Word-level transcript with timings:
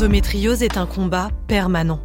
L'endométriose 0.00 0.62
est 0.62 0.78
un 0.78 0.86
combat 0.86 1.28
permanent. 1.46 2.00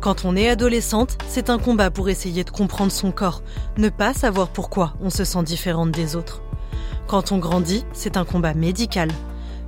Quand 0.00 0.24
on 0.24 0.36
est 0.36 0.48
adolescente, 0.48 1.18
c'est 1.26 1.50
un 1.50 1.58
combat 1.58 1.90
pour 1.90 2.08
essayer 2.08 2.44
de 2.44 2.50
comprendre 2.50 2.92
son 2.92 3.10
corps, 3.10 3.42
ne 3.76 3.88
pas 3.88 4.14
savoir 4.14 4.50
pourquoi 4.50 4.94
on 5.00 5.10
se 5.10 5.24
sent 5.24 5.42
différente 5.42 5.90
des 5.90 6.14
autres. 6.14 6.42
Quand 7.08 7.32
on 7.32 7.38
grandit, 7.38 7.84
c'est 7.92 8.16
un 8.16 8.24
combat 8.24 8.54
médical. 8.54 9.10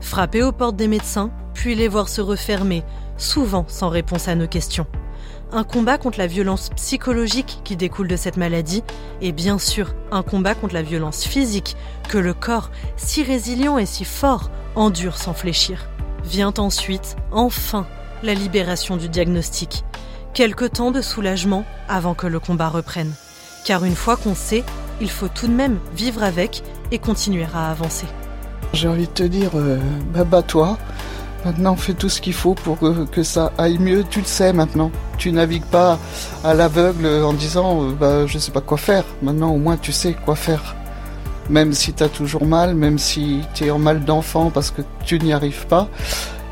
Frapper 0.00 0.44
aux 0.44 0.52
portes 0.52 0.76
des 0.76 0.86
médecins, 0.86 1.32
puis 1.54 1.74
les 1.74 1.88
voir 1.88 2.08
se 2.08 2.20
refermer, 2.20 2.84
souvent 3.16 3.64
sans 3.66 3.88
réponse 3.88 4.28
à 4.28 4.36
nos 4.36 4.46
questions. 4.46 4.86
Un 5.50 5.64
combat 5.64 5.98
contre 5.98 6.20
la 6.20 6.28
violence 6.28 6.68
psychologique 6.76 7.62
qui 7.64 7.74
découle 7.74 8.06
de 8.06 8.14
cette 8.14 8.36
maladie, 8.36 8.84
et 9.20 9.32
bien 9.32 9.58
sûr 9.58 9.92
un 10.12 10.22
combat 10.22 10.54
contre 10.54 10.74
la 10.74 10.82
violence 10.82 11.24
physique 11.24 11.76
que 12.08 12.18
le 12.18 12.32
corps, 12.32 12.70
si 12.96 13.24
résilient 13.24 13.76
et 13.76 13.86
si 13.86 14.04
fort, 14.04 14.52
endure 14.76 15.16
sans 15.16 15.34
fléchir. 15.34 15.88
Vient 16.26 16.52
ensuite, 16.58 17.16
enfin, 17.30 17.86
la 18.24 18.34
libération 18.34 18.96
du 18.96 19.08
diagnostic. 19.08 19.84
Quelque 20.34 20.64
temps 20.64 20.90
de 20.90 21.00
soulagement 21.00 21.64
avant 21.88 22.14
que 22.14 22.26
le 22.26 22.40
combat 22.40 22.68
reprenne. 22.68 23.12
Car 23.64 23.84
une 23.84 23.94
fois 23.94 24.16
qu'on 24.16 24.34
sait, 24.34 24.64
il 25.00 25.08
faut 25.08 25.28
tout 25.28 25.46
de 25.46 25.52
même 25.52 25.78
vivre 25.94 26.24
avec 26.24 26.62
et 26.90 26.98
continuer 26.98 27.46
à 27.54 27.70
avancer. 27.70 28.06
J'ai 28.72 28.88
envie 28.88 29.06
de 29.06 29.12
te 29.12 29.22
dire, 29.22 29.50
euh, 29.54 29.78
bah, 30.24 30.42
toi. 30.42 30.78
Maintenant, 31.44 31.76
fais 31.76 31.94
tout 31.94 32.08
ce 32.08 32.20
qu'il 32.20 32.32
faut 32.32 32.54
pour 32.54 32.78
que, 32.80 33.22
ça 33.22 33.52
aille 33.56 33.78
mieux. 33.78 34.04
Tu 34.10 34.18
le 34.18 34.26
sais 34.26 34.52
maintenant. 34.52 34.90
Tu 35.18 35.30
navigues 35.30 35.64
pas 35.64 35.96
à 36.42 36.54
l'aveugle 36.54 37.06
en 37.06 37.32
disant, 37.34 37.84
euh, 37.84 37.92
bah, 37.92 38.26
je 38.26 38.38
sais 38.38 38.50
pas 38.50 38.60
quoi 38.60 38.78
faire. 38.78 39.04
Maintenant, 39.22 39.50
au 39.50 39.58
moins, 39.58 39.76
tu 39.76 39.92
sais 39.92 40.14
quoi 40.24 40.34
faire. 40.34 40.74
Même 41.48 41.72
si 41.72 41.92
tu 41.92 42.02
as 42.02 42.08
toujours 42.08 42.44
mal, 42.44 42.74
même 42.74 42.98
si 42.98 43.40
tu 43.54 43.64
es 43.64 43.70
en 43.70 43.78
mal 43.78 44.04
d'enfant 44.04 44.50
parce 44.50 44.70
que 44.70 44.82
tu 45.04 45.18
n'y 45.20 45.32
arrives 45.32 45.66
pas, 45.66 45.88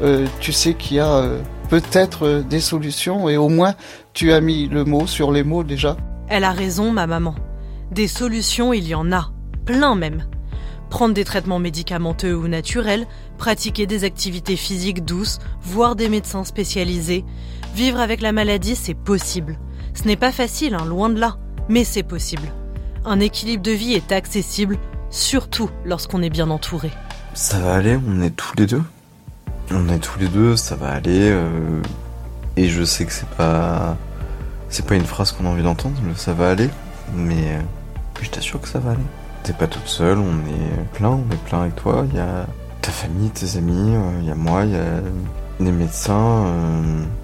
euh, 0.02 0.26
tu 0.40 0.52
sais 0.52 0.74
qu'il 0.74 0.96
y 0.96 1.00
a 1.00 1.14
euh, 1.16 1.40
peut-être 1.68 2.44
des 2.48 2.60
solutions 2.60 3.28
et 3.28 3.36
au 3.36 3.48
moins 3.48 3.74
tu 4.12 4.32
as 4.32 4.40
mis 4.40 4.68
le 4.68 4.84
mot 4.84 5.06
sur 5.06 5.32
les 5.32 5.42
mots 5.42 5.64
déjà. 5.64 5.96
Elle 6.28 6.44
a 6.44 6.52
raison, 6.52 6.90
ma 6.90 7.06
maman. 7.06 7.34
Des 7.90 8.08
solutions, 8.08 8.72
il 8.72 8.86
y 8.86 8.94
en 8.94 9.12
a. 9.12 9.30
Plein 9.66 9.94
même. 9.94 10.24
Prendre 10.90 11.14
des 11.14 11.24
traitements 11.24 11.58
médicamenteux 11.58 12.36
ou 12.36 12.48
naturels, 12.48 13.06
pratiquer 13.36 13.86
des 13.86 14.04
activités 14.04 14.56
physiques 14.56 15.04
douces, 15.04 15.38
voir 15.62 15.96
des 15.96 16.08
médecins 16.08 16.44
spécialisés. 16.44 17.24
Vivre 17.74 17.98
avec 17.98 18.20
la 18.20 18.32
maladie, 18.32 18.76
c'est 18.76 18.94
possible. 18.94 19.58
Ce 19.94 20.06
n'est 20.06 20.16
pas 20.16 20.32
facile, 20.32 20.74
hein, 20.74 20.84
loin 20.84 21.08
de 21.08 21.18
là, 21.18 21.36
mais 21.68 21.84
c'est 21.84 22.02
possible. 22.02 22.52
Un 23.06 23.20
équilibre 23.20 23.62
de 23.62 23.70
vie 23.70 23.92
est 23.92 24.12
accessible, 24.12 24.78
surtout 25.10 25.68
lorsqu'on 25.84 26.22
est 26.22 26.30
bien 26.30 26.48
entouré. 26.48 26.90
Ça 27.34 27.58
va 27.58 27.74
aller, 27.74 27.98
on 28.08 28.22
est 28.22 28.30
tous 28.30 28.54
les 28.56 28.66
deux? 28.66 28.82
On 29.70 29.90
est 29.90 29.98
tous 29.98 30.18
les 30.18 30.28
deux, 30.28 30.56
ça 30.56 30.74
va 30.74 30.88
aller. 30.88 31.30
Euh, 31.30 31.82
et 32.56 32.68
je 32.68 32.82
sais 32.82 33.04
que 33.04 33.12
c'est 33.12 33.28
pas. 33.28 33.98
C'est 34.70 34.86
pas 34.86 34.94
une 34.94 35.04
phrase 35.04 35.32
qu'on 35.32 35.44
a 35.44 35.50
envie 35.50 35.62
d'entendre, 35.62 35.96
ça 36.16 36.32
va 36.32 36.50
aller. 36.50 36.70
Mais 37.14 37.34
euh, 37.34 37.60
je 38.22 38.30
t'assure 38.30 38.58
que 38.60 38.68
ça 38.68 38.78
va 38.78 38.92
aller. 38.92 39.04
T'es 39.42 39.52
pas 39.52 39.66
toute 39.66 39.86
seule, 39.86 40.16
on 40.16 40.38
est 40.48 40.84
plein, 40.94 41.10
on 41.10 41.30
est 41.30 41.44
plein 41.44 41.60
avec 41.60 41.76
toi. 41.76 42.06
Il 42.08 42.16
y 42.16 42.20
a 42.20 42.46
ta 42.80 42.90
famille, 42.90 43.28
tes 43.28 43.58
amis, 43.58 43.94
euh, 43.94 44.20
il 44.22 44.28
y 44.28 44.30
a 44.30 44.34
moi, 44.34 44.64
il 44.64 44.70
y 44.70 44.76
a 44.76 45.02
les 45.60 45.72
médecins. 45.72 46.46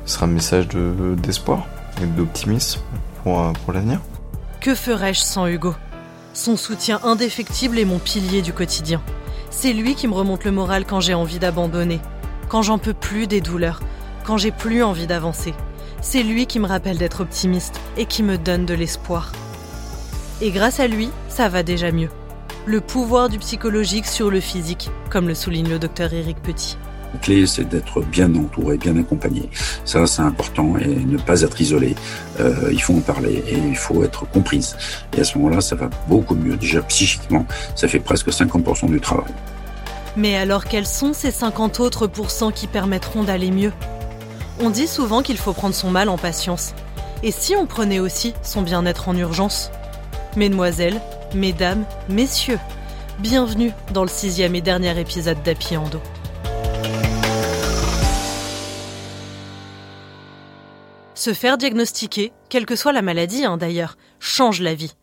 Ce 0.04 0.14
sera 0.14 0.26
un 0.26 0.28
message 0.28 0.68
d'espoir 0.68 1.66
et 2.02 2.06
d'optimisme 2.06 2.80
pour, 3.22 3.50
pour 3.64 3.72
l'avenir. 3.72 4.00
Que 4.60 4.74
ferais-je 4.74 5.20
sans 5.20 5.46
Hugo? 5.46 5.74
Son 6.34 6.58
soutien 6.58 7.00
indéfectible 7.02 7.78
est 7.78 7.86
mon 7.86 7.98
pilier 7.98 8.42
du 8.42 8.52
quotidien. 8.52 9.00
C'est 9.48 9.72
lui 9.72 9.94
qui 9.94 10.06
me 10.06 10.12
remonte 10.12 10.44
le 10.44 10.52
moral 10.52 10.84
quand 10.84 11.00
j'ai 11.00 11.14
envie 11.14 11.38
d'abandonner, 11.38 11.98
quand 12.50 12.60
j'en 12.60 12.76
peux 12.76 12.92
plus 12.92 13.26
des 13.26 13.40
douleurs, 13.40 13.80
quand 14.22 14.36
j'ai 14.36 14.50
plus 14.50 14.82
envie 14.82 15.06
d'avancer. 15.06 15.54
C'est 16.02 16.22
lui 16.22 16.44
qui 16.44 16.60
me 16.60 16.66
rappelle 16.66 16.98
d'être 16.98 17.22
optimiste 17.22 17.80
et 17.96 18.04
qui 18.04 18.22
me 18.22 18.36
donne 18.36 18.66
de 18.66 18.74
l'espoir. 18.74 19.32
Et 20.42 20.50
grâce 20.50 20.78
à 20.78 20.88
lui, 20.88 21.08
ça 21.30 21.48
va 21.48 21.62
déjà 21.62 21.90
mieux. 21.90 22.10
Le 22.66 22.82
pouvoir 22.82 23.30
du 23.30 23.38
psychologique 23.38 24.06
sur 24.06 24.30
le 24.30 24.40
physique, 24.40 24.90
comme 25.08 25.26
le 25.26 25.34
souligne 25.34 25.70
le 25.70 25.78
docteur 25.78 26.12
Éric 26.12 26.36
Petit. 26.42 26.76
La 27.12 27.18
clé, 27.18 27.46
c'est 27.46 27.68
d'être 27.68 28.00
bien 28.02 28.34
entouré, 28.34 28.76
bien 28.76 28.96
accompagné. 28.96 29.48
Ça, 29.84 30.06
c'est 30.06 30.22
important 30.22 30.76
et 30.78 30.86
ne 30.86 31.18
pas 31.18 31.42
être 31.42 31.60
isolé. 31.60 31.94
Euh, 32.38 32.70
il 32.72 32.80
faut 32.80 32.94
en 32.94 33.00
parler 33.00 33.42
et 33.48 33.56
il 33.56 33.76
faut 33.76 34.04
être 34.04 34.28
comprise. 34.30 34.76
Et 35.16 35.20
à 35.20 35.24
ce 35.24 35.36
moment-là, 35.38 35.60
ça 35.60 35.76
va 35.76 35.90
beaucoup 36.08 36.34
mieux. 36.34 36.56
Déjà, 36.56 36.82
psychiquement, 36.82 37.46
ça 37.74 37.88
fait 37.88 38.00
presque 38.00 38.28
50% 38.28 38.90
du 38.90 39.00
travail. 39.00 39.32
Mais 40.16 40.36
alors, 40.36 40.64
quels 40.64 40.86
sont 40.86 41.12
ces 41.12 41.30
50 41.30 41.80
autres 41.80 42.06
pourcents 42.06 42.50
qui 42.50 42.66
permettront 42.66 43.24
d'aller 43.24 43.50
mieux? 43.50 43.72
On 44.60 44.70
dit 44.70 44.86
souvent 44.86 45.22
qu'il 45.22 45.38
faut 45.38 45.52
prendre 45.52 45.74
son 45.74 45.90
mal 45.90 46.08
en 46.08 46.18
patience. 46.18 46.74
Et 47.22 47.32
si 47.32 47.54
on 47.56 47.66
prenait 47.66 48.00
aussi 48.00 48.34
son 48.42 48.62
bien-être 48.62 49.08
en 49.08 49.16
urgence? 49.16 49.70
Mesdemoiselles, 50.36 51.00
mesdames, 51.34 51.84
messieurs, 52.08 52.58
bienvenue 53.18 53.72
dans 53.92 54.02
le 54.02 54.08
sixième 54.08 54.54
et 54.54 54.60
dernier 54.60 54.98
épisode 54.98 55.42
d'Api 55.42 55.76
Se 61.20 61.34
faire 61.34 61.58
diagnostiquer, 61.58 62.32
quelle 62.48 62.64
que 62.64 62.76
soit 62.76 62.94
la 62.94 63.02
maladie 63.02 63.44
hein, 63.44 63.58
d'ailleurs, 63.58 63.98
change 64.20 64.62
la 64.62 64.72
vie. 64.72 64.94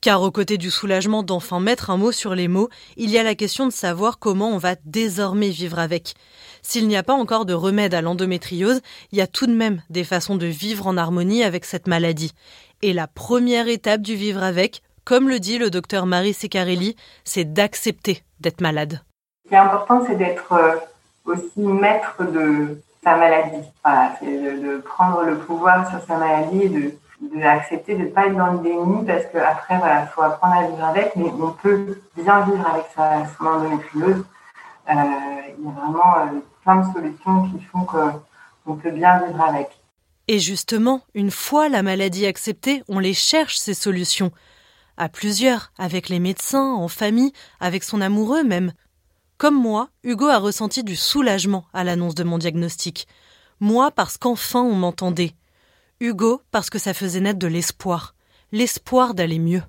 Car 0.00 0.22
aux 0.22 0.30
côtés 0.30 0.58
du 0.58 0.70
soulagement 0.70 1.24
d'enfin 1.24 1.58
mettre 1.58 1.90
un 1.90 1.96
mot 1.96 2.12
sur 2.12 2.36
les 2.36 2.46
mots, 2.46 2.68
il 2.96 3.10
y 3.10 3.18
a 3.18 3.24
la 3.24 3.34
question 3.34 3.66
de 3.66 3.72
savoir 3.72 4.20
comment 4.20 4.50
on 4.50 4.58
va 4.58 4.76
désormais 4.84 5.48
vivre 5.48 5.80
avec. 5.80 6.14
S'il 6.62 6.86
n'y 6.86 6.96
a 6.96 7.02
pas 7.02 7.14
encore 7.14 7.46
de 7.46 7.52
remède 7.52 7.94
à 7.94 8.00
l'endométriose, 8.00 8.80
il 9.10 9.18
y 9.18 9.20
a 9.20 9.26
tout 9.26 9.48
de 9.48 9.54
même 9.54 9.82
des 9.90 10.04
façons 10.04 10.36
de 10.36 10.46
vivre 10.46 10.86
en 10.86 10.96
harmonie 10.96 11.42
avec 11.42 11.64
cette 11.64 11.88
maladie. 11.88 12.30
Et 12.82 12.92
la 12.92 13.08
première 13.08 13.66
étape 13.66 14.02
du 14.02 14.14
vivre 14.14 14.44
avec, 14.44 14.82
comme 15.04 15.28
le 15.28 15.40
dit 15.40 15.58
le 15.58 15.70
docteur 15.70 16.06
Marie 16.06 16.32
Secarelli, 16.32 16.94
c'est 17.24 17.52
d'accepter 17.52 18.22
d'être 18.38 18.60
malade. 18.60 19.02
Ce 19.42 19.48
qui 19.48 19.54
est 19.56 19.58
important, 19.58 20.04
c'est 20.06 20.14
d'être 20.14 20.52
euh, 20.52 20.76
aussi 21.24 21.58
maître 21.58 22.18
de 22.22 22.80
sa 23.02 23.16
maladie. 23.16 23.66
C'est 24.20 24.26
de, 24.26 24.78
prendre 24.78 25.22
le 25.22 25.38
pouvoir 25.38 25.88
sur 25.90 26.00
sa 26.06 26.16
maladie 26.16 26.68
de, 26.68 26.94
de 27.20 27.42
accepter 27.42 27.94
de 27.94 28.04
ne 28.04 28.08
pas 28.08 28.26
être 28.26 28.36
dans 28.36 28.52
le 28.52 28.58
déni 28.58 29.04
parce 29.06 29.24
qu'après, 29.32 29.78
voilà, 29.78 30.02
il 30.02 30.08
faut 30.08 30.22
apprendre 30.22 30.54
à 30.54 30.66
vivre 30.66 30.84
avec, 30.84 31.16
mais 31.16 31.30
on 31.40 31.52
peut 31.52 32.00
bien 32.16 32.40
vivre 32.40 32.66
avec 32.68 32.86
sa, 32.94 33.26
son 33.36 33.46
endométriose. 33.46 34.24
Il 34.88 34.94
y 34.94 34.98
a 34.98 35.70
vraiment 35.80 36.18
euh, 36.18 36.40
plein 36.62 36.76
de 36.76 36.92
solutions 36.92 37.48
qui 37.50 37.62
font 37.64 37.84
qu'on 37.84 38.74
peut 38.76 38.90
bien 38.90 39.18
vivre 39.26 39.40
avec. 39.40 39.78
Et 40.28 40.38
justement, 40.38 41.00
une 41.14 41.30
fois 41.30 41.68
la 41.68 41.82
maladie 41.82 42.26
acceptée, 42.26 42.82
on 42.88 42.98
les 42.98 43.14
cherche, 43.14 43.56
ces 43.56 43.74
solutions. 43.74 44.30
À 44.98 45.08
plusieurs, 45.08 45.72
avec 45.78 46.08
les 46.08 46.18
médecins, 46.18 46.72
en 46.72 46.88
famille, 46.88 47.32
avec 47.60 47.82
son 47.82 48.00
amoureux 48.00 48.44
même. 48.44 48.72
Comme 49.38 49.54
moi, 49.54 49.88
Hugo 50.02 50.26
a 50.26 50.38
ressenti 50.38 50.82
du 50.82 50.96
soulagement 50.96 51.64
à 51.72 51.84
l'annonce 51.84 52.16
de 52.16 52.24
mon 52.24 52.38
diagnostic. 52.38 53.06
Moi 53.60 53.92
parce 53.92 54.18
qu'enfin 54.18 54.62
on 54.62 54.74
m'entendait. 54.74 55.32
Hugo 56.00 56.42
parce 56.50 56.70
que 56.70 56.80
ça 56.80 56.92
faisait 56.92 57.20
naître 57.20 57.38
de 57.38 57.46
l'espoir. 57.46 58.16
L'espoir 58.50 59.14
d'aller 59.14 59.38
mieux. 59.38 59.62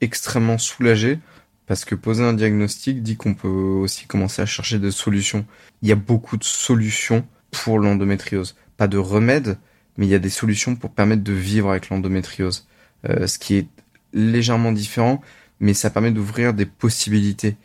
Extrêmement 0.00 0.58
soulagé 0.58 1.20
parce 1.66 1.84
que 1.84 1.94
poser 1.94 2.24
un 2.24 2.32
diagnostic 2.32 3.00
dit 3.00 3.16
qu'on 3.16 3.34
peut 3.34 3.46
aussi 3.46 4.06
commencer 4.06 4.42
à 4.42 4.46
chercher 4.46 4.80
des 4.80 4.90
solutions. 4.90 5.46
Il 5.82 5.88
y 5.88 5.92
a 5.92 5.96
beaucoup 5.96 6.36
de 6.36 6.42
solutions 6.42 7.24
pour 7.52 7.78
l'endométriose. 7.78 8.56
Pas 8.76 8.88
de 8.88 8.98
remède, 8.98 9.56
mais 9.96 10.06
il 10.06 10.10
y 10.10 10.16
a 10.16 10.18
des 10.18 10.30
solutions 10.30 10.74
pour 10.74 10.90
permettre 10.90 11.22
de 11.22 11.32
vivre 11.32 11.70
avec 11.70 11.90
l'endométriose. 11.90 12.66
Euh, 13.08 13.28
ce 13.28 13.38
qui 13.38 13.54
est 13.54 13.68
légèrement 14.12 14.72
différent, 14.72 15.22
mais 15.60 15.74
ça 15.74 15.90
permet 15.90 16.10
d'ouvrir 16.10 16.54
des 16.54 16.66
possibilités. 16.66 17.56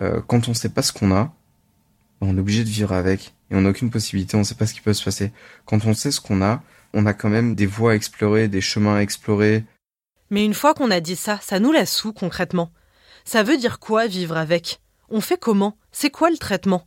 Euh, 0.00 0.20
quand 0.26 0.48
on 0.48 0.52
ne 0.52 0.56
sait 0.56 0.68
pas 0.68 0.82
ce 0.82 0.92
qu'on 0.92 1.14
a, 1.14 1.32
on 2.20 2.36
est 2.36 2.40
obligé 2.40 2.64
de 2.64 2.68
vivre 2.68 2.92
avec, 2.92 3.34
et 3.50 3.56
on 3.56 3.62
n'a 3.62 3.70
aucune 3.70 3.90
possibilité, 3.90 4.36
on 4.36 4.40
ne 4.40 4.44
sait 4.44 4.54
pas 4.54 4.66
ce 4.66 4.74
qui 4.74 4.80
peut 4.80 4.94
se 4.94 5.04
passer. 5.04 5.32
Quand 5.64 5.84
on 5.86 5.94
sait 5.94 6.10
ce 6.10 6.20
qu'on 6.20 6.42
a, 6.42 6.62
on 6.92 7.06
a 7.06 7.14
quand 7.14 7.28
même 7.28 7.54
des 7.54 7.66
voies 7.66 7.92
à 7.92 7.94
explorer, 7.94 8.48
des 8.48 8.60
chemins 8.60 8.96
à 8.96 9.00
explorer. 9.00 9.64
Mais 10.30 10.44
une 10.44 10.54
fois 10.54 10.74
qu'on 10.74 10.90
a 10.90 11.00
dit 11.00 11.16
ça, 11.16 11.38
ça 11.42 11.60
nous 11.60 11.72
laisse 11.72 12.04
où 12.04 12.12
concrètement? 12.12 12.70
Ça 13.24 13.42
veut 13.42 13.56
dire 13.56 13.78
quoi 13.78 14.06
vivre 14.06 14.36
avec? 14.36 14.80
On 15.08 15.20
fait 15.20 15.38
comment? 15.38 15.76
C'est 15.92 16.10
quoi 16.10 16.30
le 16.30 16.36
traitement? 16.36 16.86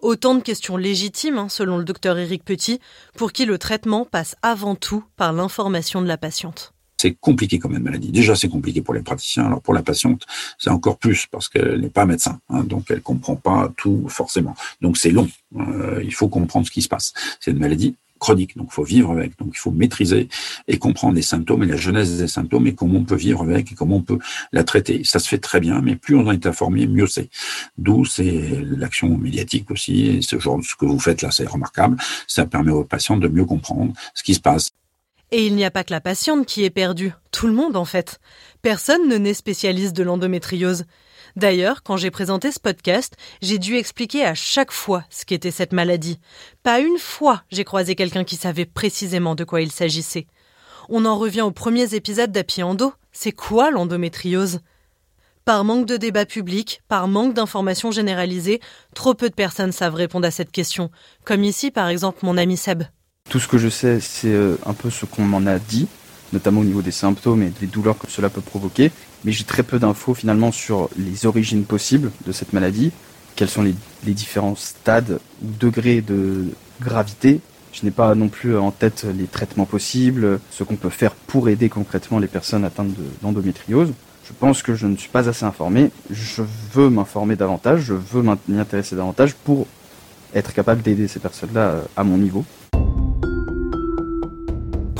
Autant 0.00 0.34
de 0.34 0.42
questions 0.42 0.76
légitimes, 0.76 1.38
hein, 1.38 1.48
selon 1.48 1.78
le 1.78 1.84
docteur 1.84 2.18
Éric 2.18 2.44
Petit, 2.44 2.80
pour 3.16 3.32
qui 3.32 3.44
le 3.44 3.58
traitement 3.58 4.04
passe 4.04 4.34
avant 4.42 4.74
tout 4.74 5.04
par 5.16 5.32
l'information 5.32 6.02
de 6.02 6.08
la 6.08 6.18
patiente. 6.18 6.74
C'est 7.02 7.16
compliqué 7.20 7.58
comme 7.58 7.74
une 7.74 7.82
maladie. 7.82 8.12
Déjà, 8.12 8.36
c'est 8.36 8.48
compliqué 8.48 8.80
pour 8.80 8.94
les 8.94 9.02
praticiens. 9.02 9.46
Alors 9.46 9.60
pour 9.60 9.74
la 9.74 9.82
patiente, 9.82 10.24
c'est 10.56 10.70
encore 10.70 10.98
plus 10.98 11.26
parce 11.26 11.48
qu'elle 11.48 11.80
n'est 11.80 11.88
pas 11.88 12.06
médecin, 12.06 12.38
hein, 12.48 12.62
donc 12.62 12.84
elle 12.90 13.02
comprend 13.02 13.34
pas 13.34 13.72
tout 13.76 14.04
forcément. 14.08 14.54
Donc 14.80 14.96
c'est 14.96 15.10
long. 15.10 15.28
Euh, 15.56 16.00
il 16.04 16.14
faut 16.14 16.28
comprendre 16.28 16.64
ce 16.64 16.70
qui 16.70 16.80
se 16.80 16.88
passe. 16.88 17.12
C'est 17.40 17.50
une 17.50 17.58
maladie 17.58 17.96
chronique. 18.20 18.56
Donc, 18.56 18.68
il 18.70 18.74
faut 18.74 18.84
vivre 18.84 19.10
avec. 19.10 19.36
Donc, 19.40 19.50
il 19.52 19.58
faut 19.58 19.72
maîtriser 19.72 20.28
et 20.68 20.78
comprendre 20.78 21.16
les 21.16 21.22
symptômes 21.22 21.64
et 21.64 21.66
la 21.66 21.76
genèse 21.76 22.18
des 22.18 22.28
symptômes 22.28 22.68
et 22.68 22.74
comment 22.74 23.00
on 23.00 23.04
peut 23.04 23.16
vivre 23.16 23.42
avec 23.42 23.72
et 23.72 23.74
comment 23.74 23.96
on 23.96 24.02
peut 24.02 24.20
la 24.52 24.62
traiter. 24.62 25.02
Ça 25.02 25.18
se 25.18 25.26
fait 25.28 25.38
très 25.38 25.58
bien, 25.58 25.80
mais 25.80 25.96
plus 25.96 26.14
on 26.14 26.28
en 26.28 26.30
est 26.30 26.46
informé, 26.46 26.86
mieux 26.86 27.08
c'est. 27.08 27.28
D'où 27.78 28.04
c'est 28.04 28.62
l'action 28.78 29.08
médiatique 29.18 29.72
aussi. 29.72 30.06
Et 30.06 30.22
ce 30.22 30.38
genre, 30.38 30.60
ce 30.62 30.76
que 30.76 30.86
vous 30.86 31.00
faites 31.00 31.20
là, 31.22 31.32
c'est 31.32 31.48
remarquable. 31.48 31.96
Ça 32.28 32.46
permet 32.46 32.70
aux 32.70 32.84
patients 32.84 33.16
de 33.16 33.26
mieux 33.26 33.44
comprendre 33.44 33.92
ce 34.14 34.22
qui 34.22 34.34
se 34.34 34.40
passe. 34.40 34.70
Et 35.34 35.46
il 35.46 35.56
n'y 35.56 35.64
a 35.64 35.70
pas 35.70 35.82
que 35.82 35.94
la 35.94 36.02
patiente 36.02 36.44
qui 36.44 36.62
est 36.62 36.70
perdue, 36.70 37.14
tout 37.30 37.46
le 37.46 37.54
monde 37.54 37.74
en 37.74 37.86
fait. 37.86 38.20
Personne 38.60 39.08
ne 39.08 39.16
n'est 39.16 39.32
spécialiste 39.32 39.96
de 39.96 40.02
l'endométriose. 40.02 40.84
D'ailleurs, 41.36 41.82
quand 41.82 41.96
j'ai 41.96 42.10
présenté 42.10 42.52
ce 42.52 42.60
podcast, 42.60 43.16
j'ai 43.40 43.56
dû 43.56 43.76
expliquer 43.76 44.26
à 44.26 44.34
chaque 44.34 44.72
fois 44.72 45.04
ce 45.08 45.24
qu'était 45.24 45.50
cette 45.50 45.72
maladie. 45.72 46.20
Pas 46.62 46.80
une 46.80 46.98
fois 46.98 47.44
j'ai 47.50 47.64
croisé 47.64 47.94
quelqu'un 47.94 48.24
qui 48.24 48.36
savait 48.36 48.66
précisément 48.66 49.34
de 49.34 49.44
quoi 49.44 49.62
il 49.62 49.72
s'agissait. 49.72 50.26
On 50.90 51.06
en 51.06 51.16
revient 51.16 51.40
aux 51.40 51.50
premiers 51.50 51.94
épisodes 51.94 52.30
d'Api 52.30 52.62
Endo. 52.62 52.92
C'est 53.10 53.32
quoi 53.32 53.70
l'endométriose? 53.70 54.60
Par 55.46 55.64
manque 55.64 55.86
de 55.86 55.96
débat 55.96 56.26
public, 56.26 56.82
par 56.88 57.08
manque 57.08 57.32
d'informations 57.32 57.90
généralisées, 57.90 58.60
trop 58.94 59.14
peu 59.14 59.30
de 59.30 59.34
personnes 59.34 59.72
savent 59.72 59.94
répondre 59.94 60.26
à 60.26 60.30
cette 60.30 60.52
question. 60.52 60.90
Comme 61.24 61.42
ici, 61.42 61.70
par 61.70 61.88
exemple, 61.88 62.18
mon 62.22 62.36
ami 62.36 62.58
Seb. 62.58 62.82
Tout 63.32 63.40
ce 63.40 63.48
que 63.48 63.56
je 63.56 63.70
sais, 63.70 63.98
c'est 63.98 64.28
euh, 64.28 64.56
un 64.66 64.74
peu 64.74 64.90
ce 64.90 65.06
qu'on 65.06 65.22
m'en 65.22 65.46
a 65.46 65.58
dit, 65.58 65.88
notamment 66.34 66.60
au 66.60 66.64
niveau 66.64 66.82
des 66.82 66.90
symptômes 66.90 67.42
et 67.42 67.48
des 67.48 67.66
douleurs 67.66 67.96
que 67.96 68.10
cela 68.10 68.28
peut 68.28 68.42
provoquer. 68.42 68.90
Mais 69.24 69.32
j'ai 69.32 69.44
très 69.44 69.62
peu 69.62 69.78
d'infos 69.78 70.12
finalement 70.12 70.52
sur 70.52 70.90
les 70.98 71.24
origines 71.24 71.64
possibles 71.64 72.10
de 72.26 72.32
cette 72.32 72.52
maladie, 72.52 72.92
quels 73.34 73.48
sont 73.48 73.62
les, 73.62 73.74
différents 74.04 74.54
stades 74.54 75.18
ou 75.42 75.46
degrés 75.58 76.02
de 76.02 76.48
gravité. 76.82 77.40
Je 77.72 77.86
n'ai 77.86 77.90
pas 77.90 78.14
non 78.14 78.28
plus 78.28 78.58
en 78.58 78.70
tête 78.70 79.06
les 79.16 79.24
traitements 79.24 79.64
possibles, 79.64 80.38
ce 80.50 80.62
qu'on 80.62 80.76
peut 80.76 80.90
faire 80.90 81.14
pour 81.14 81.48
aider 81.48 81.70
concrètement 81.70 82.18
les 82.18 82.26
personnes 82.26 82.66
atteintes 82.66 82.92
d'endométriose. 83.22 83.94
je 84.28 84.32
pense 84.38 84.62
que 84.62 84.74
je 84.74 84.86
ne 84.86 84.98
suis 84.98 85.08
pas 85.08 85.30
assez 85.30 85.46
informé. 85.46 85.90
Je 86.10 86.42
veux 86.74 86.90
m'informer 86.90 87.36
davantage, 87.36 87.80
je 87.80 87.94
veux 87.94 88.22
m'y 88.46 88.58
intéresser 88.58 88.94
davantage 88.94 89.32
pour 89.32 89.66
être 90.34 90.52
capable 90.52 90.82
d'aider 90.82 91.08
ces 91.08 91.18
personnes-là 91.18 91.60
euh, 91.60 91.82
à 91.96 92.04
mon 92.04 92.18
niveau. 92.18 92.44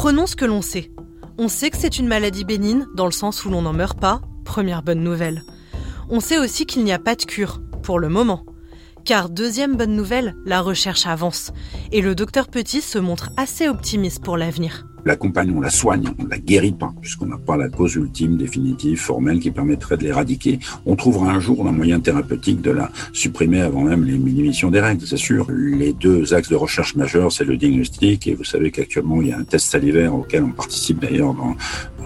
Prenons 0.03 0.27
ce 0.27 0.35
que 0.35 0.45
l'on 0.45 0.63
sait. 0.63 0.91
On 1.39 1.47
sait 1.47 1.71
que 1.71 1.77
c'est 1.77 2.01
une 2.01 2.09
maladie 2.09 2.43
bénigne 2.43 2.87
dans 2.97 3.05
le 3.05 3.13
sens 3.13 3.45
où 3.45 3.51
l'on 3.51 3.63
n'en 3.63 3.73
meurt 3.73 4.01
pas, 4.01 4.21
première 4.45 4.83
bonne 4.83 5.05
nouvelle. 5.05 5.45
On 6.11 6.19
sait 6.19 6.39
aussi 6.39 6.67
qu'il 6.67 6.83
n'y 6.83 6.91
a 6.91 6.99
pas 6.99 7.15
de 7.15 7.23
cure, 7.23 7.63
pour 7.85 8.01
le 8.01 8.09
moment. 8.09 8.45
Car 9.05 9.31
deuxième 9.31 9.77
bonne 9.77 9.95
nouvelle, 9.95 10.35
la 10.45 10.61
recherche 10.61 11.07
avance, 11.07 11.53
et 11.93 12.01
le 12.01 12.17
docteur 12.17 12.49
Petit 12.49 12.81
se 12.81 12.99
montre 12.99 13.31
assez 13.37 13.69
optimiste 13.69 14.25
pour 14.25 14.37
l'avenir 14.37 14.87
l'accompagne, 15.05 15.53
on 15.57 15.61
la 15.61 15.71
soigne, 15.71 16.09
on 16.19 16.27
la 16.27 16.39
guérit 16.39 16.73
pas, 16.73 16.93
puisqu'on 17.01 17.27
n'a 17.27 17.39
pas 17.39 17.57
la 17.57 17.69
cause 17.69 17.95
ultime, 17.95 18.37
définitive, 18.37 18.99
formelle 18.99 19.41
qui 19.41 19.51
permettrait 19.51 19.97
de 19.97 20.05
l'éradiquer. 20.05 20.59
On 20.87 20.97
trouvera 20.97 21.33
un 21.33 21.41
jour 21.41 21.67
un 21.67 21.73
moyen 21.73 22.01
thérapeutique 22.01 22.61
de 22.61 22.71
la 22.71 22.91
supprimer 23.13 23.61
avant 23.61 23.83
même 23.83 24.05
l'émission 24.05 24.71
des 24.71 24.81
règles, 24.81 25.07
c'est 25.07 25.17
sûr. 25.17 25.47
Les 25.51 25.93
deux 25.93 26.35
axes 26.35 26.49
de 26.49 26.57
recherche 26.57 26.95
majeurs, 26.95 27.33
c'est 27.33 27.45
le 27.45 27.57
diagnostic, 27.57 28.27
et 28.27 28.35
vous 28.35 28.45
savez 28.45 28.71
qu'actuellement, 28.71 29.21
il 29.23 29.29
y 29.29 29.33
a 29.33 29.39
un 29.39 29.45
test 29.45 29.71
salivaire 29.71 30.15
auquel 30.15 30.45
on 30.45 30.53
participe 30.53 31.01
d'ailleurs 31.01 31.35
dans, 31.35 31.57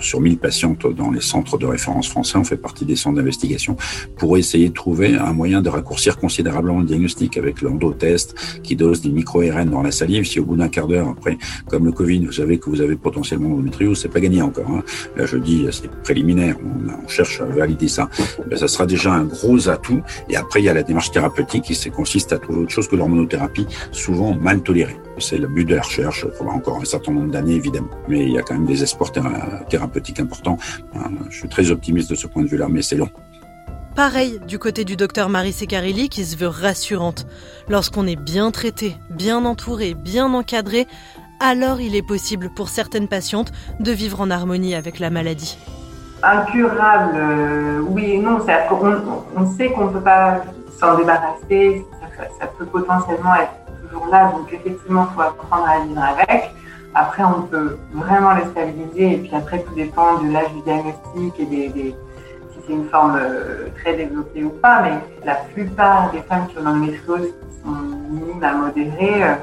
sur 0.01 0.21
1000 0.21 0.39
patientes 0.39 0.87
dans 0.87 1.11
les 1.11 1.21
centres 1.21 1.59
de 1.59 1.67
référence 1.67 2.09
français, 2.09 2.39
on 2.39 2.45
fait 2.45 2.57
partie 2.57 2.85
des 2.85 2.97
centres 2.97 3.17
d'investigation, 3.17 3.77
pour 4.17 4.37
essayer 4.37 4.69
de 4.69 4.75
trouver 4.75 5.17
un 5.17 5.33
moyen 5.33 5.63
de 5.63 5.69
raccourcir 5.69 6.19
considérablement 6.19 6.81
le 6.81 6.87
diagnostic 6.87 7.37
avec 7.37 7.63
l'endotest 7.63 8.35
qui 8.63 8.77
dose 8.77 9.01
des 9.01 9.11
micro-RN 9.11 9.71
dans 9.71 9.83
la 9.83 9.91
salive. 9.91 10.25
Si 10.25 10.41
au 10.41 10.45
bout 10.45 10.57
d'un 10.57 10.69
quart 10.69 10.87
d'heure, 10.87 11.09
après, 11.09 11.39
comme 11.69 11.85
le 11.85 11.93
Covid, 11.93 12.25
vous 12.25 12.33
savez 12.33 12.59
que 12.59 12.71
vous 12.71 12.81
avez 12.81 12.86
potentiellement 12.95 13.49
l'endométriose, 13.49 14.01
c'est 14.01 14.09
pas 14.09 14.21
gagné 14.21 14.43
encore. 14.43 14.71
Hein. 14.71 14.83
Là, 15.17 15.27
je 15.27 15.37
dis, 15.37 15.67
c'est 15.71 15.91
préliminaire, 16.03 16.57
on, 16.63 17.09
cherche 17.09 17.41
à 17.41 17.45
valider 17.45 17.89
ça. 17.89 18.09
Ben, 18.49 18.57
ça 18.57 18.69
sera 18.69 18.87
déjà 18.87 19.13
un 19.13 19.25
gros 19.25 19.69
atout. 19.69 20.03
Et 20.29 20.37
après, 20.37 20.61
il 20.61 20.65
y 20.65 20.69
a 20.69 20.75
la 20.75 20.83
démarche 20.83 21.11
thérapeutique 21.11 21.65
qui 21.65 21.91
consiste 21.91 22.33
à 22.33 22.39
trouver 22.39 22.61
autre 22.61 22.71
chose 22.71 22.89
que 22.89 22.97
l'hormonothérapie, 22.97 23.67
souvent 23.93 24.35
mal 24.35 24.63
tolérée. 24.63 24.97
C'est 25.19 25.39
le 25.39 25.49
but 25.49 25.65
de 25.65 25.75
la 25.75 25.83
recherche. 25.83 26.27
Il 26.31 26.37
faudra 26.37 26.55
encore 26.55 26.79
un 26.81 26.85
certain 26.85 27.13
nombre 27.13 27.33
d'années, 27.33 27.55
évidemment. 27.55 27.91
Mais 28.09 28.25
il 28.25 28.33
y 28.33 28.39
a 28.39 28.43
quand 28.43 28.55
même 28.55 28.67
des 28.67 28.83
espoirs 28.83 29.13
thérapeutiques 29.69 30.21
importants. 30.21 30.59
Hein, 30.95 31.11
je 31.31 31.39
suis 31.39 31.49
très 31.49 31.71
optimiste 31.71 32.11
de 32.11 32.15
ce 32.15 32.27
point 32.27 32.43
de 32.43 32.49
vue-là, 32.49 32.69
mais 32.69 32.83
c'est 32.83 32.97
long. 32.97 33.09
Pareil 33.97 34.41
du 34.47 34.59
côté 34.59 34.85
du 34.85 34.95
docteur 34.95 35.31
Marie 35.31 35.55
Secarilli 35.55 36.11
qui 36.11 36.27
se 36.27 36.37
veut 36.37 36.49
rassurante. 36.49 37.27
Lorsqu'on 37.67 38.07
est 38.07 38.21
bien 38.21 38.51
traité, 38.51 38.95
bien 39.09 39.47
entouré, 39.47 39.95
bien 39.95 40.35
encadré, 40.35 40.87
alors 41.41 41.81
il 41.81 41.95
est 41.95 42.07
possible 42.07 42.51
pour 42.51 42.69
certaines 42.69 43.09
patientes 43.09 43.53
de 43.81 43.93
vivre 43.93 44.21
en 44.21 44.31
harmonie 44.31 44.75
avec 44.75 44.99
la 44.99 45.11
maladie. 45.11 45.59
Incurable, 46.23 47.15
euh, 47.15 47.81
oui 47.89 48.13
et 48.13 48.19
non. 48.19 48.39
On, 49.37 49.47
sait 49.47 49.71
qu'on 49.71 49.87
ne 49.87 49.91
peut 49.91 50.01
pas 50.01 50.43
s'en 50.79 50.97
débarrasser, 50.97 51.85
ça, 52.41 52.47
peut 52.59 52.65
potentiellement 52.65 53.35
être 53.35 53.53
toujours 53.83 54.07
là, 54.09 54.33
donc 54.33 54.51
effectivement, 54.53 55.07
il 55.11 55.15
faut 55.15 55.21
apprendre 55.21 55.69
à 55.69 55.85
vivre 55.85 56.03
avec. 56.03 56.51
Après, 56.95 57.23
on 57.23 57.43
peut 57.43 57.77
vraiment 57.93 58.35
les 58.35 58.45
stabiliser, 58.47 59.13
et 59.13 59.19
puis 59.19 59.35
après, 59.35 59.63
tout 59.63 59.75
dépend 59.75 60.19
de 60.23 60.33
l'âge 60.33 60.51
du 60.55 60.63
diagnostic 60.63 61.39
et 61.39 61.45
des, 61.45 61.95
si 62.51 62.59
c'est 62.67 62.73
une 62.73 62.89
forme 62.89 63.19
euh, 63.21 63.69
très 63.83 63.95
développée 63.95 64.45
ou 64.45 64.51
pas, 64.51 64.81
mais 64.83 64.99
la 65.25 65.35
plupart 65.35 66.11
des 66.13 66.21
femmes 66.23 66.47
qui 66.49 66.57
ont 66.59 66.63
l'endométriose 66.63 67.27
qui 67.27 67.63
sont 67.63 67.77
minimes 68.11 68.43
à 68.43 68.53
modérées, 68.55 69.23
euh, 69.23 69.35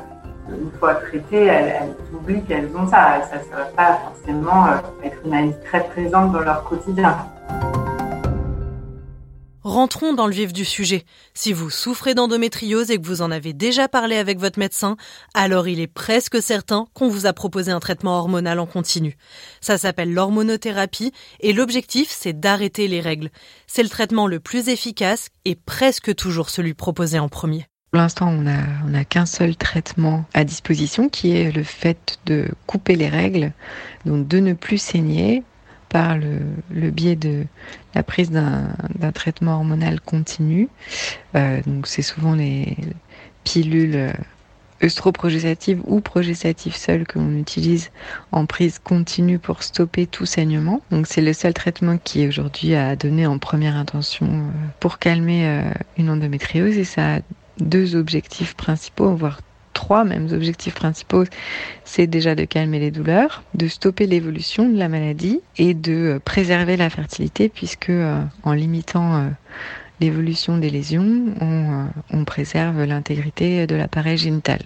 une 0.50 0.72
fois 0.80 0.96
traitées, 0.96 1.46
elles, 1.46 1.96
oublient 2.14 2.44
qu'elles 2.44 2.70
ont 2.76 2.88
ça. 2.88 3.22
Ça 3.30 3.38
ne 3.38 3.56
va 3.56 3.66
pas 3.66 4.00
forcément 4.00 4.68
euh, 4.68 5.06
être 5.06 5.18
une 5.26 5.34
analyse 5.34 5.56
très 5.66 5.84
présente 5.88 6.32
dans 6.32 6.42
leur 6.42 6.64
quotidien. 6.64 7.18
Rentrons 9.64 10.12
dans 10.12 10.28
le 10.28 10.34
vif 10.34 10.52
du 10.52 10.66
sujet. 10.66 11.06
Si 11.34 11.54
vous 11.54 11.70
souffrez 11.70 12.14
d'endométriose 12.14 12.92
et 12.92 12.98
que 13.00 13.08
vous 13.08 13.22
en 13.22 13.32
avez 13.32 13.54
déjà 13.54 13.88
parlé 13.88 14.18
avec 14.18 14.38
votre 14.38 14.60
médecin, 14.60 14.98
alors 15.34 15.70
il 15.70 15.80
est 15.80 15.88
presque 15.88 16.42
certain 16.42 16.86
qu'on 16.94 17.08
vous 17.08 17.28
a 17.28 17.32
proposé 17.32 17.72
un 17.72 17.80
traitement 17.80 18.20
hormonal 18.20 18.60
en 18.60 18.66
continu. 18.66 19.16
Ça 19.62 19.78
s'appelle 19.78 20.14
l'hormonothérapie 20.14 21.14
et 21.40 21.54
l'objectif 21.54 22.10
c'est 22.12 22.38
d'arrêter 22.38 22.90
les 22.90 23.00
règles. 23.00 23.30
C'est 23.66 23.84
le 23.84 23.90
traitement 23.90 24.28
le 24.28 24.42
plus 24.42 24.68
efficace 24.68 25.30
et 25.46 25.56
presque 25.56 26.14
toujours 26.14 26.50
celui 26.50 26.74
proposé 26.74 27.18
en 27.18 27.30
premier. 27.30 27.66
Pour 27.94 28.02
l'instant, 28.02 28.30
on 28.30 28.42
n'a 28.42 28.64
on 28.90 28.96
a 28.96 29.06
qu'un 29.06 29.28
seul 29.28 29.56
traitement 29.56 30.26
à 30.34 30.44
disposition 30.44 31.10
qui 31.10 31.38
est 31.38 31.52
le 31.52 31.62
fait 31.62 32.18
de 32.26 32.48
couper 32.66 32.96
les 32.96 33.08
règles, 33.08 33.52
donc 34.08 34.28
de 34.28 34.40
ne 34.40 34.54
plus 34.54 34.80
saigner 34.80 35.44
par 35.90 36.18
le, 36.18 36.90
biais 36.90 37.16
de 37.16 37.46
la 37.94 38.02
prise 38.02 38.32
d'un 38.32 39.12
traitement 39.14 39.58
hormonal 39.58 40.02
continu. 40.02 40.70
Euh, 41.36 41.62
donc 41.68 41.86
c'est 41.86 42.02
souvent 42.02 42.34
les 42.34 42.76
pilules 43.44 44.12
œstroprogestatives 44.82 45.84
ou 45.86 46.02
progestatives 46.02 46.76
seules 46.76 47.06
que 47.06 47.20
l'on 47.20 47.38
utilise 47.38 47.92
en 48.32 48.48
prise 48.48 48.80
continue 48.80 49.38
pour 49.38 49.62
stopper 49.62 50.08
tout 50.08 50.26
saignement. 50.26 50.82
C'est 51.06 51.22
le 51.22 51.34
seul 51.34 51.54
traitement 51.54 52.00
qui 52.04 52.24
est 52.24 52.28
aujourd'hui 52.28 52.74
à 52.74 52.96
donner 52.96 53.28
en 53.28 53.38
première 53.38 53.76
intention 53.76 54.26
euh, 54.26 54.68
pour 54.80 54.98
calmer 54.98 55.48
euh, 55.48 55.72
une 56.00 56.10
endométriose 56.10 56.76
et 56.76 56.86
ça 56.86 57.20
deux 57.60 57.96
objectifs 57.96 58.56
principaux, 58.56 59.14
voire 59.16 59.40
trois 59.74 60.04
mêmes 60.04 60.30
objectifs 60.32 60.76
principaux, 60.76 61.24
c'est 61.84 62.08
déjà 62.08 62.36
de 62.36 62.46
calmer 62.46 62.80
les 62.80 62.92
douleurs, 62.92 63.44
de 63.54 63.68
stopper 63.68 64.08
l'évolution 64.08 64.70
de 64.70 64.78
la 64.78 64.88
maladie 64.88 65.42
et 65.58 65.74
de 65.74 65.94
euh, 65.94 66.20
préserver 66.20 66.78
la 66.78 66.90
fertilité 66.90 67.50
puisque 67.50 67.90
euh, 67.90 68.22
en 68.44 68.54
limitant 68.54 69.16
euh, 69.16 69.30
l'évolution 70.00 70.58
des 70.58 70.70
lésions, 70.70 71.26
on, 71.42 71.88
on 72.12 72.26
préserve 72.26 72.84
l'intégrité 72.84 73.68
de 73.68 73.76
l'appareil 73.76 74.18
génital. 74.18 74.60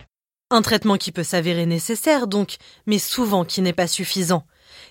Un 0.50 0.62
traitement 0.62 0.98
qui 0.98 1.12
peut 1.12 1.24
s'avérer 1.24 1.66
nécessaire 1.66 2.28
donc, 2.28 2.58
mais 2.86 3.00
souvent 3.00 3.44
qui 3.44 3.62
n'est 3.62 3.74
pas 3.74 3.88
suffisant. 3.88 4.44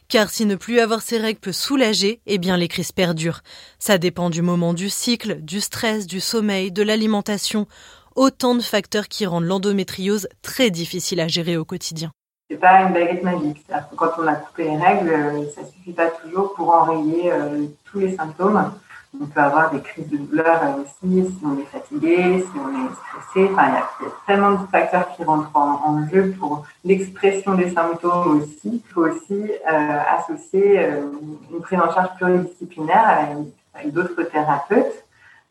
Car 0.08 0.30
si 0.30 0.46
ne 0.46 0.54
plus 0.54 0.78
avoir 0.78 1.02
ses 1.02 1.18
règles 1.18 1.40
peut 1.40 1.52
soulager, 1.52 2.20
eh 2.26 2.38
bien 2.38 2.56
les 2.56 2.68
crises 2.68 2.92
perdurent. 2.92 3.40
Ça 3.78 3.98
dépend 3.98 4.30
du 4.30 4.40
moment 4.40 4.72
du 4.72 4.88
cycle, 4.88 5.40
du 5.42 5.60
stress, 5.60 6.06
du 6.06 6.20
sommeil, 6.20 6.70
de 6.70 6.82
l'alimentation, 6.82 7.66
autant 8.14 8.54
de 8.54 8.60
facteurs 8.62 9.08
qui 9.08 9.26
rendent 9.26 9.44
l'endométriose 9.44 10.28
très 10.42 10.70
difficile 10.70 11.20
à 11.20 11.28
gérer 11.28 11.56
au 11.56 11.64
quotidien. 11.64 12.12
C'est 12.48 12.56
pas 12.56 12.82
une 12.82 12.92
baguette 12.92 13.24
magique. 13.24 13.64
quand 13.96 14.12
on 14.18 14.26
a 14.28 14.36
coupé 14.36 14.64
les 14.64 14.76
règles, 14.76 15.08
euh, 15.08 15.44
ça 15.52 15.62
suffit 15.66 15.92
pas 15.92 16.10
toujours 16.10 16.54
pour 16.54 16.70
enrayer 16.70 17.32
euh, 17.32 17.66
tous 17.84 17.98
les 17.98 18.14
symptômes. 18.14 18.72
On 19.20 19.26
peut 19.26 19.40
avoir 19.40 19.70
des 19.70 19.80
crises 19.80 20.08
de 20.08 20.18
douleur 20.18 20.60
aussi 20.78 21.26
si 21.26 21.44
on 21.44 21.58
est 21.58 21.64
fatigué, 21.64 22.40
si 22.40 22.58
on 22.58 22.70
est 22.70 22.94
stressé. 22.94 23.50
Enfin, 23.52 23.68
il 23.68 24.04
y, 24.04 24.08
a 24.08 24.12
tellement 24.26 24.52
de 24.52 24.66
facteurs 24.66 25.08
qui 25.16 25.24
rentrent 25.24 25.56
en, 25.56 26.06
jeu 26.08 26.34
pour 26.38 26.64
l'expression 26.84 27.54
des 27.54 27.70
symptômes 27.70 28.40
aussi. 28.40 28.82
Il 28.84 28.92
faut 28.92 29.06
aussi 29.06 29.50
euh, 29.50 29.98
associer 30.18 30.80
euh, 30.80 31.02
une 31.50 31.60
prise 31.60 31.80
en 31.80 31.92
charge 31.92 32.14
pluridisciplinaire 32.16 33.26
avec, 33.74 33.92
d'autres 33.92 34.22
thérapeutes 34.22 35.04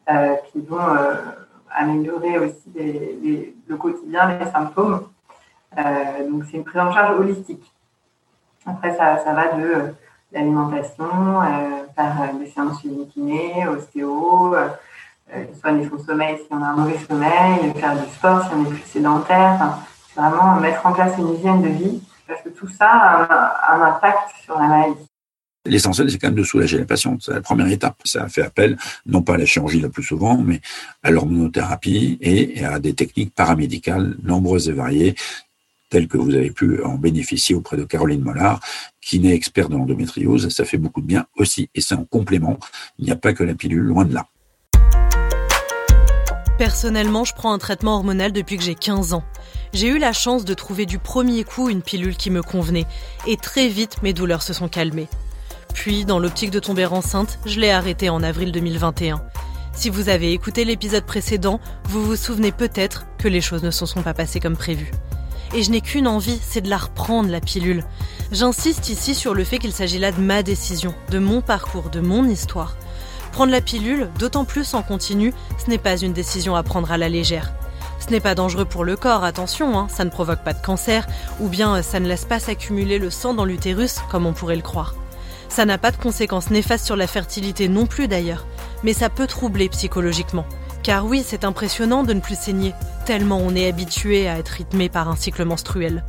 euh, 0.10 0.36
qui 0.52 0.62
vont 0.62 0.80
améliorer 1.72 2.40
aussi 2.40 3.54
le 3.68 3.76
quotidien, 3.78 4.38
les 4.38 4.52
symptômes. 4.52 5.08
Donc 5.76 6.44
c'est 6.50 6.58
une 6.58 6.64
prise 6.64 6.82
en 6.82 6.92
charge 6.92 7.20
holistique. 7.20 7.72
Après, 8.66 8.96
ça, 8.96 9.20
ça 9.20 9.34
va 9.34 9.54
de 9.54 9.94
l'alimentation, 10.36 11.08
par 11.96 12.34
des 12.40 12.48
séances 12.52 12.82
chez 12.82 12.90
kiné, 13.14 13.68
ostéo, 13.68 14.56
soigner 15.62 15.90
son 15.90 16.04
sommeil 16.04 16.38
si 16.38 16.48
on 16.52 16.62
a 16.62 16.68
un 16.68 16.76
mauvais 16.76 17.00
sommeil, 17.10 17.74
faire 17.80 17.96
du 17.96 18.12
sport 18.14 18.44
si 18.44 18.50
on 18.56 18.66
est 18.66 18.70
plus 18.70 18.84
sédentaire. 18.86 19.80
vraiment 20.16 20.60
mettre 20.60 20.86
en 20.86 20.94
place 20.94 21.14
une 21.18 21.36
hygiène 21.36 21.62
de 21.62 21.70
vie 21.70 22.02
parce 22.28 22.42
que 22.42 22.50
tout 22.50 22.68
ça 22.68 22.90
a 22.90 23.74
un, 23.76 23.82
impact 23.82 24.30
sur 24.44 24.60
la 24.60 24.68
maladie. 24.68 25.08
L'essentiel, 25.68 26.12
c'est 26.12 26.20
quand 26.20 26.28
même 26.28 26.36
de 26.36 26.44
soulager 26.44 26.78
la 26.78 26.86
patiente. 26.86 27.24
C'est 27.24 27.34
la 27.34 27.42
première 27.42 27.68
étape. 27.68 27.98
Ça 28.06 28.28
fait 28.28 28.44
appel, 28.44 28.78
non 29.08 29.24
pas 29.24 29.34
à 29.34 29.38
la 29.38 29.46
chirurgie 29.46 29.82
la 29.82 29.90
plus 29.90 30.04
souvent, 30.04 30.38
mais 30.38 30.62
à 31.02 31.10
l'hormonothérapie 31.10 32.20
et 32.22 32.64
à 32.64 32.80
des 32.80 32.94
techniques 32.94 33.34
paramédicales 33.34 34.16
nombreuses 34.22 34.70
et 34.70 34.74
variées, 34.74 35.16
telles 35.90 36.08
que 36.08 36.18
vous 36.18 36.34
avez 36.34 36.52
pu 36.52 36.82
en 36.84 36.96
bénéficier 36.96 37.56
auprès 37.56 37.78
de 37.78 37.84
Caroline 37.84 38.22
Mollard, 38.22 38.60
qui 39.02 39.20
n'est 39.20 39.36
experte 39.36 39.72
de 39.72 39.78
l'endométriose. 39.78 40.50
Ça 40.50 40.66
fait 40.66 40.78
beaucoup 40.78 41.02
de 41.02 41.08
bien 41.08 41.26
aussi. 41.38 41.70
Et 41.76 41.82
c'est 41.82 41.96
en 41.96 42.06
complément. 42.06 42.58
Il 42.98 43.06
n'y 43.06 43.12
a 43.12 43.16
pas 43.16 43.34
que 43.34 43.44
la 43.44 43.56
pilule, 43.56 43.84
loin 43.84 44.06
de 44.06 44.14
là. 44.14 44.28
Personnellement, 46.58 47.26
je 47.26 47.34
prends 47.34 47.52
un 47.52 47.58
traitement 47.58 47.96
hormonal 47.96 48.32
depuis 48.32 48.58
que 48.58 48.64
j'ai 48.64 48.76
15 48.76 49.14
ans. 49.14 49.24
J'ai 49.74 49.88
eu 49.88 49.98
la 49.98 50.14
chance 50.14 50.46
de 50.46 50.54
trouver 50.54 50.86
du 50.86 51.00
premier 51.00 51.44
coup 51.44 51.70
une 51.70 51.82
pilule 51.82 52.16
qui 52.16 52.32
me 52.32 52.42
convenait, 52.42 52.86
et 53.28 53.36
très 53.36 53.68
vite 53.68 54.02
mes 54.04 54.14
douleurs 54.14 54.42
se 54.42 54.54
sont 54.54 54.70
calmées. 54.70 55.10
Puis, 55.74 56.06
dans 56.06 56.18
l'optique 56.18 56.52
de 56.52 56.60
tomber 56.62 56.86
enceinte, 56.86 57.40
je 57.46 57.60
l'ai 57.60 57.72
arrêtée 57.72 58.10
en 58.10 58.24
avril 58.24 58.54
2021. 58.54 59.22
Si 59.74 59.90
vous 59.90 60.08
avez 60.08 60.32
écouté 60.32 60.64
l'épisode 60.64 61.06
précédent, 61.06 61.60
vous 61.90 62.06
vous 62.06 62.16
souvenez 62.16 62.54
peut-être 62.54 63.06
que 63.18 63.28
les 63.28 63.42
choses 63.42 63.64
ne 63.64 63.72
se 63.72 63.86
sont 63.86 64.02
pas 64.02 64.14
passées 64.14 64.40
comme 64.40 64.56
prévu. 64.56 64.90
Et 65.56 65.64
je 65.64 65.72
n'ai 65.72 65.80
qu'une 65.80 66.06
envie, 66.06 66.38
c'est 66.46 66.60
de 66.60 66.70
la 66.70 66.78
reprendre, 66.78 67.30
la 67.30 67.40
pilule. 67.40 67.86
J'insiste 68.34 68.90
ici 68.90 69.16
sur 69.16 69.34
le 69.34 69.46
fait 69.46 69.58
qu'il 69.58 69.72
s'agit 69.72 70.00
là 70.00 70.12
de 70.12 70.20
ma 70.20 70.44
décision, 70.44 70.94
de 71.12 71.18
mon 71.18 71.40
parcours, 71.40 71.90
de 71.90 72.02
mon 72.02 72.26
histoire. 72.26 72.76
Prendre 73.32 73.54
la 73.54 73.62
pilule, 73.62 74.10
d'autant 74.20 74.44
plus 74.44 74.74
en 74.74 74.84
continu, 74.84 75.34
ce 75.58 75.70
n'est 75.70 75.78
pas 75.78 75.96
une 75.96 76.12
décision 76.12 76.58
à 76.58 76.64
prendre 76.64 76.92
à 76.92 76.98
la 76.98 77.08
légère. 77.08 77.54
Ce 78.06 78.12
n'est 78.12 78.20
pas 78.20 78.36
dangereux 78.36 78.66
pour 78.66 78.84
le 78.84 78.98
corps, 78.98 79.24
attention, 79.24 79.80
hein, 79.80 79.88
ça 79.90 80.04
ne 80.04 80.10
provoque 80.10 80.44
pas 80.44 80.52
de 80.52 80.62
cancer, 80.62 81.08
ou 81.40 81.48
bien 81.48 81.76
euh, 81.78 81.82
ça 81.82 82.02
ne 82.02 82.08
laisse 82.08 82.26
pas 82.26 82.40
s'accumuler 82.40 83.00
le 83.00 83.10
sang 83.10 83.34
dans 83.34 83.46
l'utérus, 83.46 84.00
comme 84.12 84.26
on 84.26 84.34
pourrait 84.34 84.58
le 84.58 84.62
croire. 84.62 84.94
Ça 85.48 85.64
n'a 85.64 85.78
pas 85.78 85.92
de 85.92 85.98
conséquences 85.98 86.50
néfastes 86.50 86.86
sur 86.86 86.98
la 86.98 87.08
fertilité 87.08 87.70
non 87.70 87.86
plus 87.86 88.10
d'ailleurs, 88.10 88.46
mais 88.84 88.92
ça 88.92 89.10
peut 89.10 89.26
troubler 89.26 89.70
psychologiquement. 89.70 90.46
Car 90.84 91.06
oui, 91.06 91.24
c'est 91.26 91.46
impressionnant 91.46 92.04
de 92.04 92.14
ne 92.14 92.20
plus 92.20 92.38
saigner, 92.38 92.74
tellement 93.06 93.38
on 93.38 93.56
est 93.56 93.68
habitué 93.68 94.28
à 94.28 94.40
être 94.40 94.50
rythmé 94.50 94.90
par 94.90 95.08
un 95.08 95.16
cycle 95.16 95.46
menstruel. 95.46 96.04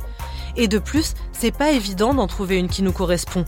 Et 0.55 0.67
de 0.67 0.79
plus, 0.79 1.13
c'est 1.31 1.55
pas 1.55 1.71
évident 1.71 2.13
d'en 2.13 2.27
trouver 2.27 2.57
une 2.57 2.67
qui 2.67 2.81
nous 2.81 2.91
correspond. 2.91 3.45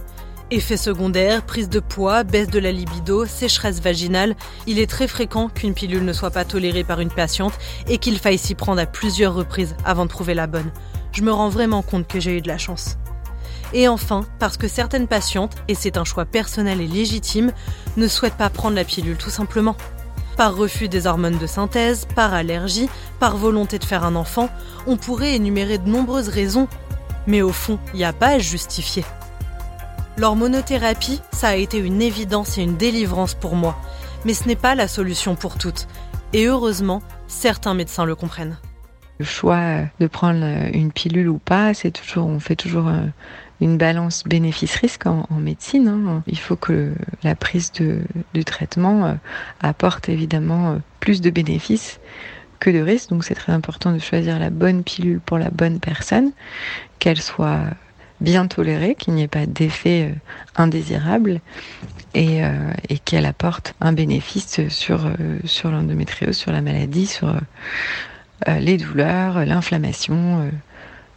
Effets 0.52 0.78
secondaires, 0.78 1.44
prise 1.44 1.70
de 1.70 1.80
poids, 1.80 2.24
baisse 2.24 2.48
de 2.48 2.60
la 2.60 2.72
libido, 2.72 3.26
sécheresse 3.26 3.82
vaginale, 3.82 4.36
il 4.68 4.80
est 4.80 4.90
très 4.90 5.08
fréquent 5.08 5.50
qu'une 5.50 5.74
pilule 5.74 6.06
ne 6.06 6.14
soit 6.14 6.32
pas 6.32 6.46
tolérée 6.46 6.84
par 6.84 7.00
une 7.00 7.12
patiente 7.12 7.54
et 7.88 7.98
qu'il 7.98 8.20
faille 8.20 8.38
s'y 8.38 8.56
prendre 8.56 8.82
à 8.82 8.86
plusieurs 8.86 9.34
reprises 9.34 9.76
avant 9.84 10.06
de 10.06 10.10
trouver 10.10 10.36
la 10.36 10.48
bonne. 10.48 10.72
Je 11.12 11.24
me 11.24 11.32
rends 11.32 11.50
vraiment 11.50 11.82
compte 11.82 12.08
que 12.08 12.20
j'ai 12.20 12.38
eu 12.38 12.42
de 12.42 12.48
la 12.48 12.58
chance. 12.58 12.98
Et 13.74 13.88
enfin, 13.88 14.26
parce 14.40 14.58
que 14.58 14.68
certaines 14.68 15.08
patientes, 15.08 15.56
et 15.68 15.76
c'est 15.76 15.98
un 15.98 16.04
choix 16.04 16.26
personnel 16.26 16.82
et 16.82 16.88
légitime, 16.88 17.52
ne 17.98 18.08
souhaitent 18.08 18.38
pas 18.38 18.50
prendre 18.50 18.76
la 18.76 18.84
pilule 18.84 19.18
tout 19.18 19.30
simplement. 19.30 19.76
Par 20.40 20.56
refus 20.56 20.88
des 20.88 21.06
hormones 21.06 21.38
de 21.38 21.48
synthèse, 21.48 22.08
par 22.16 22.34
allergie, 22.34 22.88
par 23.20 23.36
volonté 23.36 23.78
de 23.78 23.84
faire 23.84 24.06
un 24.06 24.16
enfant, 24.16 24.48
on 24.88 24.96
pourrait 24.96 25.36
énumérer 25.36 25.80
de 25.80 25.90
nombreuses 25.90 26.30
raisons. 26.30 26.70
Mais 27.28 27.42
au 27.42 27.52
fond, 27.52 27.78
il 27.94 27.98
n'y 27.98 28.06
a 28.06 28.14
pas 28.14 28.30
à 28.30 28.40
justifier. 28.40 29.04
L'hormonothérapie, 30.18 31.20
ça 31.34 31.50
a 31.50 31.56
été 31.56 31.78
une 31.78 32.02
évidence 32.02 32.58
et 32.58 32.62
une 32.62 32.78
délivrance 32.78 33.34
pour 33.34 33.58
moi, 33.58 33.78
mais 34.24 34.34
ce 34.34 34.48
n'est 34.48 34.56
pas 34.56 34.76
la 34.76 34.88
solution 34.88 35.36
pour 35.36 35.58
toutes. 35.58 35.90
Et 36.32 36.46
heureusement, 36.46 37.02
certains 37.28 37.74
médecins 37.74 38.06
le 38.06 38.16
comprennent. 38.16 38.58
Le 39.18 39.26
choix 39.26 39.82
de 40.00 40.08
prendre 40.08 40.46
une 40.74 40.94
pilule 40.94 41.28
ou 41.28 41.40
pas, 41.40 41.74
c'est 41.74 41.92
toujours, 41.92 42.28
on 42.28 42.40
fait 42.40 42.56
toujours 42.56 42.88
euh, 42.88 43.08
une 43.62 43.78
balance 43.78 44.24
bénéfice-risque 44.26 45.06
en, 45.06 45.26
médecine. 45.32 45.88
Hein. 45.88 46.24
Il 46.28 46.40
faut 46.40 46.56
que 46.56 46.94
la 47.24 47.36
prise 47.36 47.72
de, 47.74 48.02
du 48.34 48.46
traitement 48.46 49.06
euh, 49.06 49.14
apporte 49.62 50.10
évidemment 50.10 50.72
euh, 50.72 50.76
plus 51.00 51.22
de 51.22 51.30
bénéfices 51.30 52.00
que 52.60 52.70
de 52.70 52.80
risques. 52.80 53.10
Donc 53.10 53.24
c'est 53.24 53.36
très 53.36 53.52
important 53.52 53.92
de 53.92 54.00
choisir 54.00 54.40
la 54.40 54.50
bonne 54.50 54.84
pilule 54.84 55.20
pour 55.20 55.38
la 55.38 55.50
bonne 55.50 55.80
personne, 55.80 56.32
qu'elle 57.00 57.22
soit 57.22 57.64
bien 58.22 58.48
tolérée, 58.48 58.96
qu'il 58.96 59.14
n'y 59.14 59.24
ait 59.24 59.30
pas 59.30 59.46
d'effet 59.46 60.12
euh, 60.12 60.16
indésirable 60.56 61.42
et, 62.16 62.42
qu'elle 63.06 63.26
apporte 63.26 63.76
un 63.82 63.94
bénéfice 63.94 64.68
sur, 64.70 65.12
sur 65.46 65.70
l'endométriose, 65.70 66.36
sur 66.36 66.52
la 66.52 66.62
maladie, 66.62 67.06
sur 67.06 67.36
les 68.48 68.78
douleurs, 68.78 69.46
l'inflammation, 69.46 70.50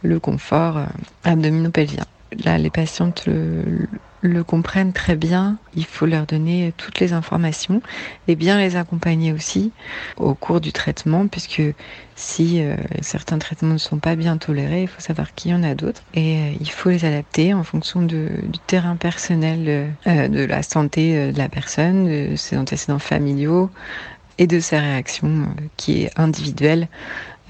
le 0.03 0.19
confort 0.19 0.85
abdominopelvien. 1.23 2.05
Là, 2.43 2.57
les 2.57 2.69
patientes 2.69 3.25
le, 3.25 3.87
le 4.21 4.43
comprennent 4.43 4.93
très 4.93 5.15
bien. 5.15 5.57
Il 5.75 5.85
faut 5.85 6.05
leur 6.05 6.25
donner 6.25 6.73
toutes 6.77 6.99
les 6.99 7.13
informations 7.13 7.81
et 8.27 8.35
bien 8.35 8.57
les 8.57 8.75
accompagner 8.75 9.33
aussi 9.33 9.71
au 10.17 10.33
cours 10.33 10.61
du 10.61 10.71
traitement, 10.71 11.27
puisque 11.27 11.61
si 12.15 12.61
euh, 12.61 12.75
certains 13.01 13.37
traitements 13.37 13.73
ne 13.73 13.77
sont 13.77 13.99
pas 13.99 14.15
bien 14.15 14.37
tolérés, 14.37 14.83
il 14.83 14.87
faut 14.87 15.01
savoir 15.01 15.35
qu'il 15.35 15.51
y 15.51 15.53
en 15.53 15.63
a 15.63 15.75
d'autres 15.75 16.01
et 16.13 16.37
euh, 16.37 16.53
il 16.59 16.69
faut 16.71 16.89
les 16.89 17.05
adapter 17.05 17.53
en 17.53 17.63
fonction 17.63 18.01
de, 18.01 18.29
du 18.43 18.59
terrain 18.65 18.95
personnel, 18.95 19.95
euh, 20.07 20.27
de 20.27 20.43
la 20.45 20.63
santé 20.63 21.31
de 21.31 21.37
la 21.37 21.49
personne, 21.49 22.05
de 22.05 22.35
ses 22.35 22.57
antécédents 22.57 22.99
familiaux 22.99 23.69
et 24.37 24.47
de 24.47 24.59
sa 24.59 24.79
réaction 24.79 25.55
qui 25.77 26.03
est 26.03 26.19
individuelle 26.19 26.87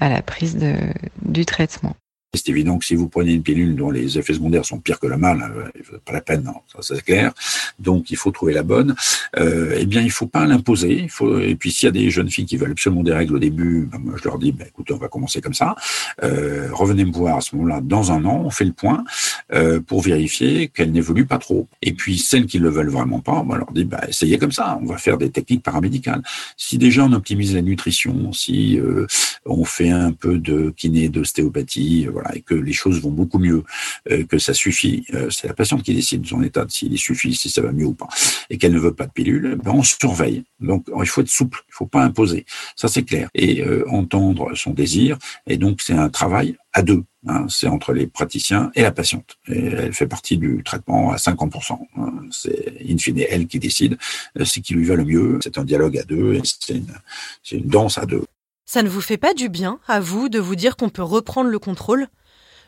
à 0.00 0.08
la 0.08 0.22
prise 0.22 0.56
de, 0.56 0.74
du 1.22 1.46
traitement. 1.46 1.94
C'est 2.34 2.48
évident 2.48 2.78
que 2.78 2.84
si 2.84 2.94
vous 2.94 3.08
prenez 3.08 3.32
une 3.32 3.42
pilule 3.42 3.76
dont 3.76 3.90
les 3.90 4.18
effets 4.18 4.34
secondaires 4.34 4.64
sont 4.64 4.78
pires 4.78 4.98
que 4.98 5.06
le 5.06 5.16
mal, 5.16 5.40
euh, 5.42 5.98
pas 6.04 6.12
la 6.12 6.20
peine, 6.20 6.42
non, 6.42 6.54
ça 6.72 6.78
c'est 6.82 7.02
clair. 7.02 7.32
Donc 7.78 8.10
il 8.10 8.16
faut 8.16 8.30
trouver 8.30 8.52
la 8.52 8.62
bonne. 8.62 8.94
Euh, 9.38 9.76
eh 9.78 9.86
bien, 9.86 10.02
il 10.02 10.10
faut 10.10 10.26
pas 10.26 10.46
l'imposer. 10.46 10.92
Il 10.92 11.10
faut. 11.10 11.38
Et 11.38 11.54
puis 11.54 11.70
s'il 11.70 11.86
y 11.86 11.88
a 11.88 11.92
des 11.92 12.10
jeunes 12.10 12.30
filles 12.30 12.46
qui 12.46 12.56
veulent 12.56 12.72
absolument 12.72 13.02
des 13.02 13.12
règles 13.12 13.36
au 13.36 13.38
début, 13.38 13.88
ben, 13.90 13.98
moi 13.98 14.14
je 14.18 14.24
leur 14.24 14.38
dis, 14.38 14.52
ben, 14.52 14.66
écoutez, 14.66 14.92
on 14.92 14.98
va 14.98 15.08
commencer 15.08 15.40
comme 15.40 15.54
ça. 15.54 15.76
Euh, 16.22 16.68
revenez 16.72 17.04
me 17.04 17.12
voir 17.12 17.38
à 17.38 17.40
ce 17.40 17.54
moment-là 17.56 17.80
dans 17.82 18.12
un 18.12 18.24
an. 18.24 18.42
On 18.44 18.50
fait 18.50 18.64
le 18.64 18.72
point 18.72 19.04
euh, 19.52 19.80
pour 19.80 20.02
vérifier 20.02 20.68
qu'elles 20.68 20.92
n'évoluent 20.92 21.26
pas 21.26 21.38
trop. 21.38 21.68
Et 21.82 21.92
puis 21.92 22.18
celles 22.18 22.46
qui 22.46 22.58
le 22.58 22.68
veulent 22.68 22.90
vraiment 22.90 23.20
pas, 23.20 23.44
on 23.46 23.54
leur 23.54 23.72
dit, 23.72 23.84
ben, 23.84 24.00
essayez 24.08 24.38
comme 24.38 24.52
ça. 24.52 24.78
On 24.82 24.86
va 24.86 24.98
faire 24.98 25.18
des 25.18 25.30
techniques 25.30 25.62
paramédicales. 25.62 26.22
Si 26.56 26.78
déjà 26.78 27.04
on 27.04 27.12
optimise 27.12 27.54
la 27.54 27.62
nutrition, 27.62 28.32
si 28.32 28.78
euh, 28.78 29.06
on 29.44 29.64
fait 29.64 29.90
un 29.90 30.12
peu 30.12 30.38
de 30.38 30.72
kiné, 30.76 31.08
d'ostéopathie, 31.08 32.06
voilà 32.06 32.23
et 32.34 32.40
que 32.40 32.54
les 32.54 32.72
choses 32.72 33.00
vont 33.00 33.10
beaucoup 33.10 33.38
mieux, 33.38 33.64
euh, 34.10 34.24
que 34.24 34.38
ça 34.38 34.54
suffit, 34.54 35.04
euh, 35.14 35.30
c'est 35.30 35.46
la 35.46 35.54
patiente 35.54 35.82
qui 35.82 35.94
décide 35.94 36.22
de 36.22 36.26
son 36.26 36.42
état, 36.42 36.64
s'il 36.68 36.96
suffit, 36.98 37.34
si 37.34 37.50
ça 37.50 37.60
va 37.62 37.72
mieux 37.72 37.86
ou 37.86 37.94
pas, 37.94 38.08
et 38.50 38.58
qu'elle 38.58 38.72
ne 38.72 38.78
veut 38.78 38.94
pas 38.94 39.06
de 39.06 39.12
pilule, 39.12 39.58
ben 39.62 39.72
on 39.72 39.82
surveille. 39.82 40.44
Donc 40.60 40.86
il 41.00 41.06
faut 41.06 41.20
être 41.20 41.28
souple, 41.28 41.62
il 41.68 41.74
faut 41.74 41.86
pas 41.86 42.02
imposer, 42.02 42.46
ça 42.76 42.88
c'est 42.88 43.04
clair, 43.04 43.28
et 43.34 43.62
euh, 43.62 43.84
entendre 43.90 44.54
son 44.54 44.70
désir. 44.70 45.18
Et 45.46 45.56
donc 45.56 45.80
c'est 45.82 45.94
un 45.94 46.08
travail 46.08 46.56
à 46.72 46.82
deux. 46.82 47.04
Hein, 47.26 47.46
c'est 47.48 47.68
entre 47.68 47.94
les 47.94 48.06
praticiens 48.06 48.70
et 48.74 48.82
la 48.82 48.92
patiente. 48.92 49.38
Elle 49.46 49.94
fait 49.94 50.06
partie 50.06 50.36
du 50.36 50.62
traitement 50.62 51.12
à 51.12 51.16
50%. 51.16 51.78
Hein. 51.96 52.12
c'est 52.30 52.74
in 52.86 52.98
fine 52.98 53.24
elle 53.30 53.46
qui 53.46 53.58
décide 53.58 53.96
ce 54.38 54.60
qui 54.60 54.74
lui 54.74 54.84
va 54.84 54.94
le 54.94 55.04
mieux. 55.04 55.38
C'est 55.42 55.56
un 55.56 55.64
dialogue 55.64 55.96
à 55.96 56.02
deux 56.02 56.38
c'est 56.44 57.56
une 57.56 57.68
danse 57.68 57.96
à 57.96 58.04
deux. 58.04 58.24
Ça 58.66 58.82
ne 58.82 58.88
vous 58.88 59.02
fait 59.02 59.18
pas 59.18 59.34
du 59.34 59.48
bien, 59.48 59.78
à 59.86 60.00
vous, 60.00 60.28
de 60.28 60.38
vous 60.38 60.56
dire 60.56 60.76
qu'on 60.76 60.88
peut 60.88 61.02
reprendre 61.02 61.50
le 61.50 61.58
contrôle? 61.58 62.08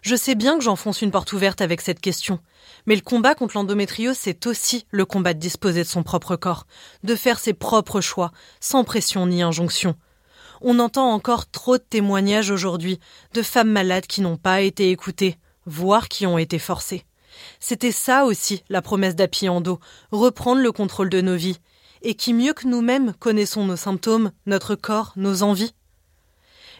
Je 0.03 0.15
sais 0.15 0.35
bien 0.35 0.57
que 0.57 0.63
j'enfonce 0.63 1.03
une 1.03 1.11
porte 1.11 1.33
ouverte 1.33 1.61
avec 1.61 1.81
cette 1.81 2.01
question, 2.01 2.39
mais 2.87 2.95
le 2.95 3.01
combat 3.01 3.35
contre 3.35 3.57
l'endométriose, 3.57 4.17
c'est 4.17 4.47
aussi 4.47 4.87
le 4.91 5.05
combat 5.05 5.35
de 5.35 5.41
disposer 5.41 5.83
de 5.83 5.89
son 5.89 6.03
propre 6.03 6.37
corps, 6.37 6.67
de 7.03 7.17
faire 7.17 7.41
ses 7.41 7.55
propres 7.55 8.01
choix, 8.01 8.31
sans 8.61 8.85
pression 8.85 9.27
ni 9.27 9.43
injonction. 9.43 9.97
On 10.61 10.79
entend 10.79 11.11
encore 11.11 11.51
trop 11.51 11.79
de 11.79 11.83
témoignages 11.83 12.51
aujourd'hui 12.51 13.01
de 13.33 13.43
femmes 13.43 13.73
malades 13.73 14.07
qui 14.07 14.21
n'ont 14.21 14.37
pas 14.37 14.61
été 14.61 14.91
écoutées, 14.91 15.39
voire 15.65 16.09
qui 16.09 16.27
ont 16.27 16.39
été 16.39 16.59
forcées. 16.59 17.05
C'était 17.59 17.91
ça 17.91 18.27
aussi 18.27 18.63
la 18.69 18.83
promesse 18.83 19.17
d'Api 19.17 19.49
Endo, 19.49 19.81
reprendre 20.13 20.61
le 20.61 20.73
contrôle 20.73 21.09
de 21.11 21.21
nos 21.21 21.37
vies, 21.37 21.59
et 22.03 22.15
qui 22.15 22.33
mieux 22.35 22.53
que 22.53 22.69
nous-mêmes 22.69 23.15
connaissons 23.19 23.65
nos 23.65 23.77
symptômes, 23.77 24.31
notre 24.45 24.75
corps, 24.77 25.15
nos 25.17 25.43
envies. 25.43 25.75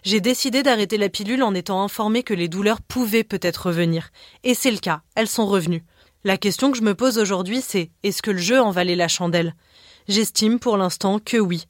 J'ai 0.03 0.21
décidé 0.21 0.63
d'arrêter 0.63 0.99
la 0.99 1.09
pilule 1.09 1.43
en 1.43 1.55
étant 1.55 1.83
informée 1.83 2.23
que 2.23 2.35
les 2.35 2.49
douleurs 2.49 2.81
pouvaient 2.81 3.25
peut-être 3.25 3.67
revenir. 3.67 4.11
Et 4.45 4.55
c'est 4.55 4.71
le 4.71 4.79
cas, 4.79 5.03
elles 5.15 5.29
sont 5.29 5.47
revenues. 5.47 5.85
La 6.25 6.37
question 6.37 6.71
que 6.71 6.79
je 6.79 6.83
me 6.83 6.95
pose 6.95 7.19
aujourd'hui, 7.19 7.61
c'est 7.61 7.91
est-ce 8.03 8.23
que 8.23 8.31
le 8.31 8.39
jeu 8.39 8.61
en 8.61 8.71
valait 8.71 8.97
la 8.97 9.09
chandelle? 9.09 9.55
J'estime 10.09 10.59
pour 10.59 10.77
l'instant 10.77 11.19
que 11.19 11.37
oui. 11.37 11.67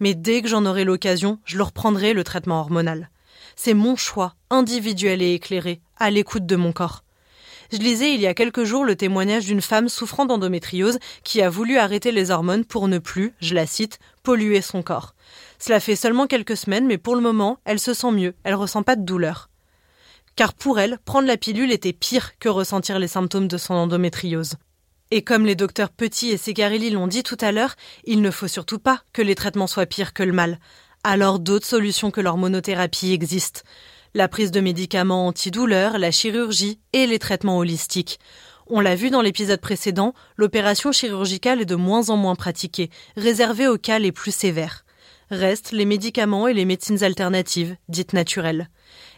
Mais 0.00 0.14
dès 0.14 0.42
que 0.42 0.48
j'en 0.48 0.66
aurai 0.66 0.84
l'occasion, 0.84 1.38
je 1.44 1.56
le 1.56 1.62
reprendrai 1.62 2.12
le 2.12 2.24
traitement 2.24 2.60
hormonal. 2.60 3.10
C'est 3.56 3.74
mon 3.74 3.96
choix, 3.96 4.34
individuel 4.50 5.22
et 5.22 5.34
éclairé, 5.34 5.80
à 5.96 6.10
l'écoute 6.10 6.46
de 6.46 6.56
mon 6.56 6.72
corps. 6.72 7.02
Je 7.70 7.78
lisais 7.78 8.14
il 8.14 8.20
y 8.20 8.26
a 8.26 8.34
quelques 8.34 8.64
jours 8.64 8.84
le 8.84 8.96
témoignage 8.96 9.44
d'une 9.44 9.60
femme 9.60 9.90
souffrant 9.90 10.24
d'endométriose 10.24 10.98
qui 11.22 11.42
a 11.42 11.50
voulu 11.50 11.76
arrêter 11.76 12.12
les 12.12 12.30
hormones 12.30 12.64
pour 12.64 12.88
ne 12.88 12.98
plus, 12.98 13.34
je 13.40 13.54
la 13.54 13.66
cite, 13.66 13.98
polluer 14.22 14.62
son 14.62 14.82
corps. 14.82 15.14
Cela 15.58 15.80
fait 15.80 15.96
seulement 15.96 16.26
quelques 16.26 16.56
semaines, 16.56 16.86
mais 16.86 16.98
pour 16.98 17.14
le 17.14 17.20
moment, 17.20 17.58
elle 17.64 17.80
se 17.80 17.94
sent 17.94 18.12
mieux, 18.12 18.34
elle 18.44 18.54
ressent 18.54 18.82
pas 18.82 18.96
de 18.96 19.04
douleur. 19.04 19.50
Car 20.36 20.54
pour 20.54 20.78
elle, 20.78 20.98
prendre 21.04 21.26
la 21.26 21.36
pilule 21.36 21.72
était 21.72 21.92
pire 21.92 22.38
que 22.38 22.48
ressentir 22.48 22.98
les 22.98 23.08
symptômes 23.08 23.48
de 23.48 23.58
son 23.58 23.74
endométriose. 23.74 24.54
Et 25.10 25.22
comme 25.22 25.46
les 25.46 25.56
docteurs 25.56 25.90
Petit 25.90 26.30
et 26.30 26.36
Segarelli 26.36 26.90
l'ont 26.90 27.06
dit 27.06 27.22
tout 27.22 27.38
à 27.40 27.50
l'heure, 27.50 27.74
il 28.04 28.20
ne 28.20 28.30
faut 28.30 28.46
surtout 28.46 28.78
pas 28.78 29.02
que 29.12 29.22
les 29.22 29.34
traitements 29.34 29.66
soient 29.66 29.86
pires 29.86 30.12
que 30.12 30.22
le 30.22 30.32
mal. 30.32 30.58
Alors 31.02 31.38
d'autres 31.38 31.66
solutions 31.66 32.10
que 32.10 32.20
l'hormonothérapie 32.20 33.12
existent 33.12 33.62
la 34.14 34.28
prise 34.28 34.50
de 34.50 34.60
médicaments 34.60 35.26
antidouleurs, 35.26 35.98
la 35.98 36.10
chirurgie 36.10 36.80
et 36.92 37.06
les 37.06 37.18
traitements 37.18 37.58
holistiques. 37.58 38.18
On 38.66 38.80
l'a 38.80 38.94
vu 38.94 39.10
dans 39.10 39.22
l'épisode 39.22 39.60
précédent, 39.60 40.14
l'opération 40.36 40.92
chirurgicale 40.92 41.60
est 41.60 41.66
de 41.66 41.74
moins 41.74 42.10
en 42.10 42.16
moins 42.16 42.34
pratiquée, 42.34 42.90
réservée 43.16 43.68
aux 43.68 43.78
cas 43.78 43.98
les 43.98 44.12
plus 44.12 44.34
sévères. 44.34 44.84
Restent 45.30 45.72
les 45.72 45.84
médicaments 45.84 46.48
et 46.48 46.54
les 46.54 46.64
médecines 46.64 47.04
alternatives, 47.04 47.76
dites 47.88 48.14
naturelles. 48.14 48.70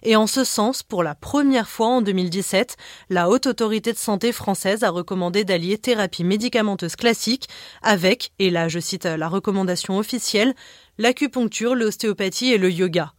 Et 0.02 0.16
en 0.16 0.26
ce 0.26 0.42
sens, 0.42 0.82
pour 0.82 1.02
la 1.02 1.14
première 1.14 1.68
fois 1.68 1.86
en 1.86 2.02
2017, 2.02 2.76
la 3.10 3.28
Haute 3.28 3.46
Autorité 3.46 3.92
de 3.92 3.98
Santé 3.98 4.32
française 4.32 4.82
a 4.82 4.90
recommandé 4.90 5.44
d'allier 5.44 5.78
thérapie 5.78 6.24
médicamenteuse 6.24 6.96
classique 6.96 7.48
avec, 7.82 8.32
et 8.40 8.50
là 8.50 8.68
je 8.68 8.80
cite 8.80 9.04
la 9.04 9.28
recommandation 9.28 9.98
officielle, 9.98 10.54
l'acupuncture, 10.98 11.76
l'ostéopathie 11.76 12.52
et 12.52 12.58
le 12.58 12.70
yoga. 12.70 13.12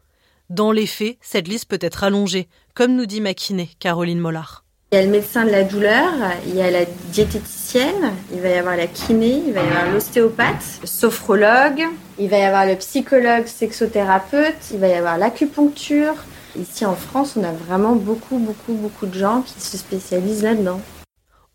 Dans 0.49 0.73
les 0.73 0.87
faits, 0.87 1.17
cette 1.21 1.47
liste 1.47 1.69
peut 1.69 1.79
être 1.79 2.03
allongée, 2.03 2.49
comme 2.73 2.95
nous 2.97 3.05
dit 3.05 3.21
Maquinet, 3.21 3.69
Caroline 3.79 4.19
Mollard. 4.19 4.65
Il 4.91 4.97
y 4.97 4.97
a 4.97 5.05
le 5.05 5.11
médecin 5.11 5.45
de 5.45 5.51
la 5.51 5.63
douleur, 5.63 6.11
il 6.45 6.55
y 6.55 6.61
a 6.61 6.69
la 6.69 6.83
diététicienne, 6.83 8.11
il 8.33 8.41
va 8.41 8.49
y 8.49 8.53
avoir 8.55 8.75
la 8.75 8.87
kiné, 8.87 9.41
il 9.47 9.53
va 9.53 9.63
y 9.63 9.67
avoir 9.67 9.89
l'ostéopathe, 9.89 10.79
le 10.81 10.87
sophrologue, 10.87 11.87
il 12.21 12.29
va 12.29 12.37
y 12.37 12.43
avoir 12.43 12.67
le 12.67 12.75
psychologue 12.75 13.47
sexothérapeute, 13.47 14.69
il 14.71 14.79
va 14.79 14.87
y 14.87 14.93
avoir 14.93 15.17
l'acupuncture. 15.17 16.13
Ici 16.55 16.85
en 16.85 16.95
France, 16.95 17.33
on 17.35 17.43
a 17.43 17.51
vraiment 17.51 17.95
beaucoup, 17.95 18.37
beaucoup, 18.37 18.73
beaucoup 18.73 19.07
de 19.07 19.17
gens 19.17 19.41
qui 19.41 19.59
se 19.59 19.75
spécialisent 19.75 20.43
là-dedans. 20.43 20.79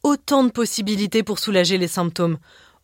Autant 0.03 0.43
de 0.43 0.51
possibilités 0.51 1.23
pour 1.23 1.39
soulager 1.39 1.79
les 1.79 1.87
symptômes. 1.87 2.39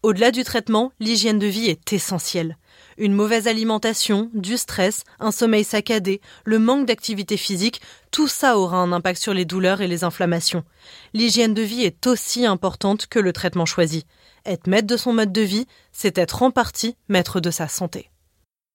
Au-delà 0.04 0.30
du 0.30 0.44
traitement, 0.44 0.92
l'hygiène 1.00 1.40
de 1.40 1.48
vie 1.48 1.70
est 1.70 1.92
essentielle. 1.92 2.56
Une 2.98 3.14
mauvaise 3.14 3.48
alimentation, 3.48 4.30
du 4.32 4.56
stress, 4.58 5.02
un 5.18 5.32
sommeil 5.32 5.64
saccadé, 5.64 6.20
le 6.44 6.60
manque 6.60 6.86
d'activité 6.86 7.36
physique, 7.36 7.80
tout 8.12 8.28
ça 8.28 8.58
aura 8.58 8.76
un 8.76 8.92
impact 8.92 9.20
sur 9.20 9.34
les 9.34 9.44
douleurs 9.44 9.80
et 9.80 9.88
les 9.88 10.04
inflammations. 10.04 10.62
L'hygiène 11.14 11.54
de 11.54 11.62
vie 11.62 11.82
est 11.82 12.06
aussi 12.06 12.46
importante 12.46 13.06
que 13.06 13.18
le 13.18 13.32
traitement 13.32 13.66
choisi. 13.66 14.04
Être 14.44 14.66
maître 14.66 14.86
de 14.86 14.96
son 14.96 15.12
mode 15.12 15.32
de 15.32 15.40
vie, 15.40 15.66
c'est 15.92 16.18
être 16.18 16.42
en 16.42 16.50
partie 16.50 16.96
maître 17.08 17.40
de 17.40 17.50
sa 17.50 17.68
santé. 17.68 18.10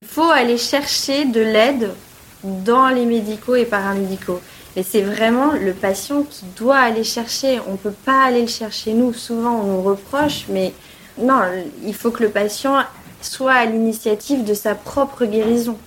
Il 0.01 0.07
faut 0.07 0.29
aller 0.29 0.57
chercher 0.57 1.25
de 1.25 1.41
l'aide 1.41 1.91
dans 2.43 2.87
les 2.87 3.05
médicaux 3.05 3.55
et 3.55 3.65
paramédicaux. 3.65 4.39
Mais 4.75 4.83
c'est 4.83 5.01
vraiment 5.01 5.53
le 5.53 5.73
patient 5.73 6.23
qui 6.23 6.45
doit 6.55 6.77
aller 6.77 7.03
chercher. 7.03 7.59
On 7.67 7.71
ne 7.71 7.77
peut 7.77 7.95
pas 8.05 8.23
aller 8.23 8.41
le 8.41 8.47
chercher 8.47 8.93
nous. 8.93 9.11
Souvent, 9.11 9.59
on 9.61 9.63
nous 9.63 9.81
reproche, 9.81 10.45
mais 10.49 10.71
non, 11.17 11.41
il 11.83 11.95
faut 11.95 12.11
que 12.11 12.23
le 12.23 12.29
patient 12.29 12.83
soit 13.21 13.53
à 13.53 13.65
l'initiative 13.65 14.43
de 14.43 14.53
sa 14.53 14.75
propre 14.75 15.25
guérison 15.25 15.77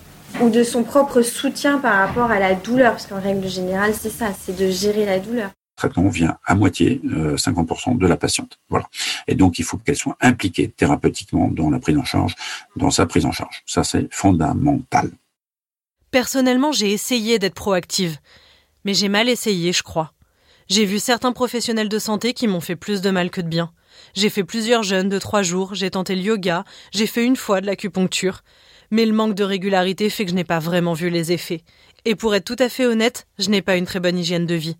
ou 0.42 0.50
de 0.50 0.64
son 0.64 0.82
propre 0.82 1.22
soutien 1.22 1.78
par 1.78 1.94
rapport 1.94 2.30
à 2.30 2.38
la 2.38 2.54
douleur, 2.54 2.92
parce 2.92 3.06
qu'en 3.06 3.20
règle 3.20 3.48
générale, 3.48 3.94
c'est 3.98 4.10
ça, 4.10 4.26
c'est 4.44 4.56
de 4.56 4.70
gérer 4.70 5.06
la 5.06 5.20
douleur. 5.20 5.50
Traitement 5.80 6.10
vient 6.10 6.36
à 6.44 6.54
moitié, 6.54 7.00
50% 7.04 7.94
euh, 7.94 7.98
de 7.98 8.06
la 8.06 8.18
patiente. 8.18 8.58
Voilà. 8.68 8.86
Et 9.26 9.34
donc, 9.34 9.58
il 9.58 9.64
faut 9.64 9.78
qu'elle 9.78 9.96
soit 9.96 10.18
impliquée 10.20 10.68
thérapeutiquement 10.68 11.48
dans 11.48 11.70
la 11.70 11.78
prise 11.78 11.96
en 11.96 12.04
charge, 12.04 12.34
dans 12.76 12.90
sa 12.90 13.06
prise 13.06 13.24
en 13.24 13.32
charge. 13.32 13.62
Ça, 13.64 13.82
c'est 13.82 14.12
fondamental. 14.12 15.10
Personnellement, 16.10 16.70
j'ai 16.70 16.92
essayé 16.92 17.38
d'être 17.38 17.54
proactive, 17.54 18.18
mais 18.84 18.92
j'ai 18.92 19.08
mal 19.08 19.30
essayé, 19.30 19.72
je 19.72 19.82
crois. 19.82 20.12
J'ai 20.68 20.84
vu 20.84 20.98
certains 20.98 21.32
professionnels 21.32 21.88
de 21.88 21.98
santé 21.98 22.34
qui 22.34 22.46
m'ont 22.46 22.60
fait 22.60 22.76
plus 22.76 23.00
de 23.00 23.08
mal 23.08 23.30
que 23.30 23.40
de 23.40 23.48
bien. 23.48 23.72
J'ai 24.12 24.28
fait 24.28 24.44
plusieurs 24.44 24.82
jeûnes 24.82 25.08
de 25.08 25.18
trois 25.18 25.42
jours, 25.42 25.74
j'ai 25.74 25.90
tenté 25.90 26.14
le 26.14 26.20
yoga, 26.20 26.64
j'ai 26.92 27.06
fait 27.06 27.24
une 27.24 27.36
fois 27.36 27.62
de 27.62 27.66
l'acupuncture. 27.66 28.42
Mais 28.90 29.06
le 29.06 29.14
manque 29.14 29.34
de 29.34 29.44
régularité 29.44 30.10
fait 30.10 30.26
que 30.26 30.30
je 30.30 30.36
n'ai 30.36 30.44
pas 30.44 30.58
vraiment 30.58 30.92
vu 30.92 31.08
les 31.08 31.32
effets. 31.32 31.62
Et 32.04 32.16
pour 32.16 32.34
être 32.34 32.44
tout 32.44 32.62
à 32.62 32.68
fait 32.68 32.84
honnête, 32.84 33.26
je 33.38 33.48
n'ai 33.48 33.62
pas 33.62 33.76
une 33.76 33.86
très 33.86 34.00
bonne 34.00 34.18
hygiène 34.18 34.46
de 34.46 34.54
vie. 34.56 34.76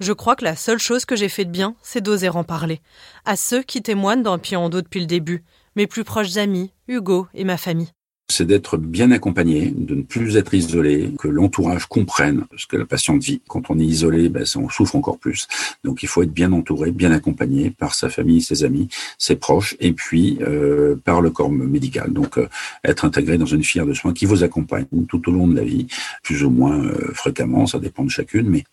Je 0.00 0.12
crois 0.12 0.36
que 0.36 0.44
la 0.44 0.56
seule 0.56 0.78
chose 0.78 1.04
que 1.04 1.16
j'ai 1.16 1.28
fait 1.28 1.44
de 1.44 1.50
bien, 1.50 1.76
c'est 1.82 2.00
d'oser 2.00 2.28
en 2.28 2.44
parler. 2.44 2.80
À 3.24 3.36
ceux 3.36 3.62
qui 3.62 3.82
témoignent 3.82 4.22
d'un 4.22 4.38
pied 4.38 4.56
en 4.56 4.68
dos 4.68 4.82
depuis 4.82 5.00
le 5.00 5.06
début. 5.06 5.44
Mes 5.76 5.86
plus 5.86 6.04
proches 6.04 6.36
amis, 6.36 6.72
Hugo 6.88 7.26
et 7.34 7.44
ma 7.44 7.56
famille 7.56 7.92
c'est 8.28 8.46
d'être 8.46 8.78
bien 8.78 9.10
accompagné, 9.10 9.72
de 9.76 9.94
ne 9.94 10.02
plus 10.02 10.36
être 10.36 10.54
isolé, 10.54 11.12
que 11.18 11.28
l'entourage 11.28 11.86
comprenne 11.86 12.44
ce 12.56 12.66
que 12.66 12.76
la 12.76 12.86
patiente 12.86 13.22
vit. 13.22 13.42
Quand 13.48 13.70
on 13.70 13.78
est 13.78 13.84
isolé, 13.84 14.28
ben, 14.30 14.44
on 14.56 14.68
souffre 14.70 14.96
encore 14.96 15.18
plus. 15.18 15.46
Donc 15.84 16.02
il 16.02 16.08
faut 16.08 16.22
être 16.22 16.32
bien 16.32 16.52
entouré, 16.52 16.90
bien 16.90 17.12
accompagné 17.12 17.70
par 17.70 17.94
sa 17.94 18.08
famille, 18.08 18.40
ses 18.40 18.64
amis, 18.64 18.88
ses 19.18 19.36
proches, 19.36 19.76
et 19.78 19.92
puis 19.92 20.38
euh, 20.40 20.96
par 21.04 21.20
le 21.20 21.30
corps 21.30 21.50
médical. 21.50 22.12
Donc 22.12 22.38
euh, 22.38 22.48
être 22.82 23.04
intégré 23.04 23.36
dans 23.36 23.46
une 23.46 23.62
filière 23.62 23.86
de 23.86 23.92
soins 23.92 24.14
qui 24.14 24.24
vous 24.24 24.42
accompagne 24.42 24.86
tout 25.06 25.28
au 25.28 25.32
long 25.32 25.46
de 25.46 25.54
la 25.54 25.64
vie, 25.64 25.86
plus 26.22 26.44
ou 26.44 26.50
moins 26.50 26.82
euh, 26.82 27.10
fréquemment, 27.12 27.66
ça 27.66 27.78
dépend 27.78 28.04
de 28.04 28.10
chacune, 28.10 28.48
mais 28.48 28.64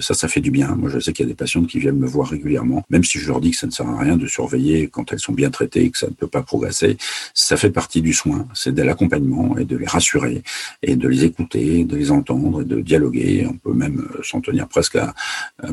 ça, 0.00 0.14
ça 0.14 0.28
fait 0.28 0.40
du 0.40 0.50
bien. 0.50 0.74
Moi, 0.76 0.90
je 0.90 0.98
sais 0.98 1.12
qu'il 1.12 1.24
y 1.24 1.28
a 1.28 1.30
des 1.30 1.36
patientes 1.36 1.66
qui 1.66 1.78
viennent 1.78 1.98
me 1.98 2.06
voir 2.06 2.28
régulièrement, 2.28 2.84
même 2.90 3.04
si 3.04 3.18
je 3.18 3.28
leur 3.28 3.40
dis 3.40 3.50
que 3.50 3.56
ça 3.56 3.66
ne 3.66 3.72
sert 3.72 3.88
à 3.88 3.98
rien 3.98 4.16
de 4.16 4.26
surveiller 4.26 4.88
quand 4.88 5.12
elles 5.12 5.18
sont 5.18 5.32
bien 5.32 5.50
traitées, 5.50 5.90
que 5.90 5.98
ça 5.98 6.06
ne 6.06 6.12
peut 6.12 6.26
pas 6.26 6.42
progresser. 6.42 6.96
Ça 7.34 7.56
fait 7.56 7.70
partie 7.70 8.02
du 8.02 8.12
soin, 8.12 8.46
c'est 8.54 8.74
l'accompagnement 8.90 9.56
et 9.56 9.64
de 9.64 9.76
les 9.76 9.86
rassurer 9.86 10.42
et 10.82 10.96
de 10.96 11.08
les 11.08 11.24
écouter, 11.24 11.84
de 11.84 11.96
les 11.96 12.10
entendre 12.10 12.62
et 12.62 12.64
de 12.64 12.80
dialoguer. 12.80 13.46
On 13.48 13.56
peut 13.56 13.72
même 13.72 13.98
euh, 14.14 14.22
s'en 14.22 14.40
tenir 14.40 14.68
presque 14.68 14.96
à, 14.96 15.14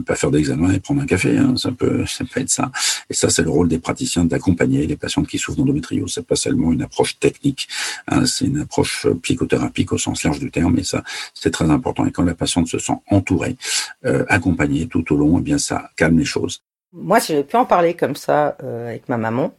pas 0.05 0.15
faire 0.15 0.31
d'examen 0.31 0.71
et 0.71 0.79
prendre 0.79 1.01
un 1.01 1.05
café. 1.05 1.37
Hein. 1.37 1.55
Ça 1.57 1.71
peut, 1.71 2.05
ça 2.15 2.23
peut 2.25 2.39
être 2.41 2.49
ça. 2.49 2.71
Et 3.09 3.13
ça, 3.13 3.29
c'est 3.29 3.43
le 3.43 3.49
rôle 3.49 3.67
des 3.67 3.79
praticiens 3.79 4.25
d'accompagner 4.25 4.87
les 4.87 4.95
patientes 4.95 5.27
qui 5.27 5.37
souffrent 5.37 5.57
d'endométriose. 5.57 6.13
C'est 6.13 6.25
pas 6.25 6.35
seulement 6.35 6.71
une 6.71 6.83
approche 6.83 7.19
technique. 7.19 7.67
Hein. 8.07 8.25
C'est 8.25 8.45
une 8.45 8.61
approche 8.61 9.07
psychothérapique 9.23 9.91
au 9.93 9.97
sens 9.97 10.23
large 10.23 10.39
du 10.39 10.51
terme. 10.51 10.77
Et 10.77 10.83
ça, 10.83 11.03
c'est 11.33 11.51
très 11.51 11.69
important. 11.69 12.05
Et 12.05 12.11
quand 12.11 12.23
la 12.23 12.35
patiente 12.35 12.67
se 12.67 12.79
sent 12.79 12.97
entourée, 13.09 13.57
euh, 14.05 14.25
accompagnée 14.29 14.87
tout 14.87 15.11
au 15.13 15.17
long, 15.17 15.39
eh 15.39 15.41
bien, 15.41 15.57
ça 15.57 15.89
calme 15.95 16.19
les 16.19 16.25
choses. 16.25 16.61
Moi, 16.93 17.19
si 17.19 17.33
j'avais 17.33 17.43
pu 17.43 17.55
en 17.55 17.65
parler 17.65 17.93
comme 17.95 18.15
ça 18.15 18.57
euh, 18.63 18.89
avec 18.89 19.09
ma 19.09 19.17
maman, 19.17 19.53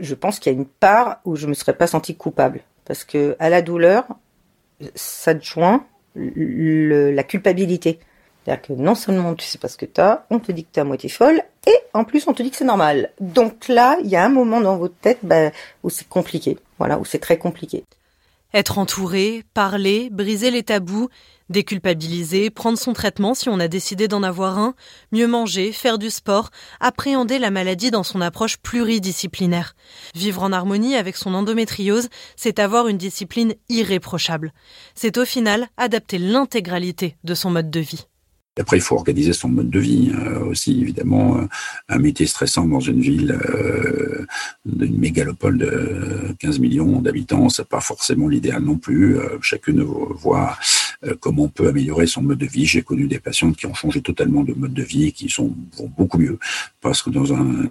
je 0.00 0.14
pense 0.14 0.38
qu'il 0.38 0.52
y 0.52 0.56
a 0.56 0.58
une 0.58 0.66
part 0.66 1.20
où 1.24 1.36
je 1.36 1.46
me 1.46 1.54
serais 1.54 1.76
pas 1.76 1.86
sentie 1.86 2.16
coupable. 2.16 2.60
Parce 2.86 3.04
que 3.04 3.36
à 3.38 3.50
la 3.50 3.62
douleur 3.62 4.06
s'adjoint 4.94 5.84
la 6.14 7.22
culpabilité. 7.22 7.98
C'est-à-dire 8.44 8.62
que 8.62 8.72
non 8.74 8.94
seulement 8.94 9.34
tu 9.34 9.44
sais 9.44 9.58
pas 9.58 9.68
ce 9.68 9.76
que 9.76 9.86
tu 9.86 10.00
as, 10.00 10.24
on 10.30 10.38
te 10.38 10.52
dit 10.52 10.64
que 10.64 10.70
tu 10.72 10.78
es 10.78 10.80
à 10.80 10.84
moitié 10.84 11.08
folle, 11.08 11.42
et 11.66 11.76
en 11.92 12.04
plus 12.04 12.26
on 12.28 12.32
te 12.32 12.42
dit 12.42 12.50
que 12.50 12.56
c'est 12.56 12.64
normal. 12.64 13.10
Donc 13.20 13.66
là, 13.68 13.96
il 14.02 14.08
y 14.08 14.16
a 14.16 14.24
un 14.24 14.28
moment 14.28 14.60
dans 14.60 14.76
votre 14.76 14.94
tête 14.94 15.18
bah, 15.22 15.50
où 15.82 15.90
c'est 15.90 16.08
compliqué, 16.08 16.56
voilà, 16.78 16.98
où 16.98 17.04
c'est 17.04 17.18
très 17.18 17.38
compliqué. 17.38 17.82
Être 18.56 18.78
entouré, 18.78 19.44
parler, 19.52 20.08
briser 20.10 20.50
les 20.50 20.62
tabous, 20.62 21.10
déculpabiliser, 21.50 22.48
prendre 22.48 22.78
son 22.78 22.94
traitement 22.94 23.34
si 23.34 23.50
on 23.50 23.60
a 23.60 23.68
décidé 23.68 24.08
d'en 24.08 24.22
avoir 24.22 24.58
un, 24.58 24.74
mieux 25.12 25.26
manger, 25.26 25.72
faire 25.72 25.98
du 25.98 26.08
sport, 26.08 26.48
appréhender 26.80 27.38
la 27.38 27.50
maladie 27.50 27.90
dans 27.90 28.02
son 28.02 28.22
approche 28.22 28.56
pluridisciplinaire. 28.56 29.74
Vivre 30.14 30.42
en 30.42 30.52
harmonie 30.52 30.96
avec 30.96 31.18
son 31.18 31.34
endométriose, 31.34 32.08
c'est 32.34 32.58
avoir 32.58 32.88
une 32.88 32.96
discipline 32.96 33.52
irréprochable. 33.68 34.54
C'est 34.94 35.18
au 35.18 35.26
final 35.26 35.68
adapter 35.76 36.16
l'intégralité 36.16 37.18
de 37.24 37.34
son 37.34 37.50
mode 37.50 37.70
de 37.70 37.80
vie. 37.80 38.06
Après, 38.58 38.78
il 38.78 38.80
faut 38.80 38.94
organiser 38.94 39.34
son 39.34 39.48
mode 39.48 39.68
de 39.68 39.78
vie 39.78 40.12
euh, 40.14 40.44
aussi, 40.46 40.80
évidemment. 40.80 41.38
Euh, 41.38 41.42
un 41.88 41.98
métier 41.98 42.26
stressant 42.26 42.66
dans 42.66 42.80
une 42.80 43.00
ville 43.00 43.38
euh, 43.54 44.24
d'une 44.64 44.98
mégalopole 44.98 45.58
de 45.58 46.34
15 46.38 46.58
millions 46.58 47.00
d'habitants, 47.00 47.50
c'est 47.50 47.68
pas 47.68 47.80
forcément 47.80 48.28
l'idéal 48.28 48.62
non 48.62 48.78
plus. 48.78 49.18
chacune 49.42 49.82
voit 49.82 50.56
comment 51.20 51.44
on 51.44 51.48
peut 51.48 51.68
améliorer 51.68 52.06
son 52.06 52.22
mode 52.22 52.38
de 52.38 52.46
vie. 52.46 52.66
J'ai 52.66 52.82
connu 52.82 53.06
des 53.06 53.18
patientes 53.18 53.56
qui 53.56 53.66
ont 53.66 53.74
changé 53.74 54.00
totalement 54.00 54.42
de 54.42 54.54
mode 54.54 54.74
de 54.74 54.82
vie 54.82 55.06
et 55.06 55.12
qui 55.12 55.28
sont 55.28 55.54
vont 55.76 55.90
beaucoup 55.96 56.18
mieux 56.18 56.38
parce 56.86 57.02
que 57.02 57.10
dans 57.10 57.32
un 57.34 57.68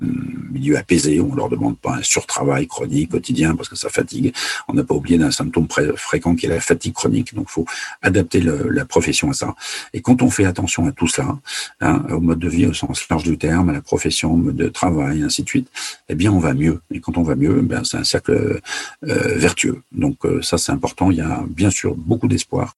milieu 0.51 0.77
apaisé, 0.77 1.21
on 1.21 1.33
leur 1.35 1.47
demande 1.47 1.77
pas 1.77 1.95
un 1.95 2.03
surtravail 2.03 2.67
chronique 2.67 3.11
quotidien 3.11 3.55
parce 3.55 3.69
que 3.69 3.77
ça 3.77 3.89
fatigue. 3.89 4.33
On 4.67 4.73
n'a 4.73 4.83
pas 4.83 4.93
oublié 4.93 5.17
d'un 5.17 5.31
symptôme 5.31 5.67
fréquent 5.95 6.35
qui 6.35 6.47
est 6.47 6.49
la 6.49 6.59
fatigue 6.59 6.93
chronique. 6.93 7.33
Donc, 7.33 7.49
faut 7.49 7.65
adapter 8.01 8.41
la 8.41 8.83
profession 8.85 9.29
à 9.29 9.33
ça. 9.33 9.55
Et 9.93 10.01
quand 10.01 10.21
on 10.21 10.29
fait 10.29 10.43
attention 10.43 10.85
à 10.85 10.91
tout 10.91 11.07
cela, 11.07 11.37
hein, 11.79 12.03
au 12.09 12.19
mode 12.19 12.39
de 12.39 12.49
vie 12.49 12.65
au 12.65 12.73
sens 12.73 13.07
large 13.09 13.23
du 13.23 13.37
terme, 13.37 13.69
à 13.69 13.73
la 13.73 13.81
profession, 13.81 14.33
au 14.33 14.37
mode 14.37 14.57
de 14.57 14.67
travail, 14.67 15.23
ainsi 15.23 15.43
de 15.43 15.47
suite, 15.47 15.69
eh 16.09 16.15
bien 16.15 16.33
on 16.33 16.39
va 16.39 16.53
mieux. 16.53 16.81
Et 16.91 16.99
quand 16.99 17.17
on 17.17 17.23
va 17.23 17.35
mieux, 17.35 17.61
ben 17.61 17.85
c'est 17.85 17.97
un 17.97 18.03
cercle 18.03 18.59
euh, 19.03 19.37
vertueux. 19.37 19.81
Donc 19.93 20.25
euh, 20.25 20.41
ça 20.41 20.57
c'est 20.57 20.73
important. 20.73 21.09
Il 21.09 21.17
y 21.17 21.21
a 21.21 21.43
bien 21.47 21.69
sûr 21.69 21.95
beaucoup 21.95 22.27
d'espoir. 22.27 22.75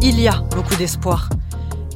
Il 0.00 0.20
y 0.20 0.28
a 0.28 0.42
beaucoup 0.50 0.74
d'espoir. 0.76 1.28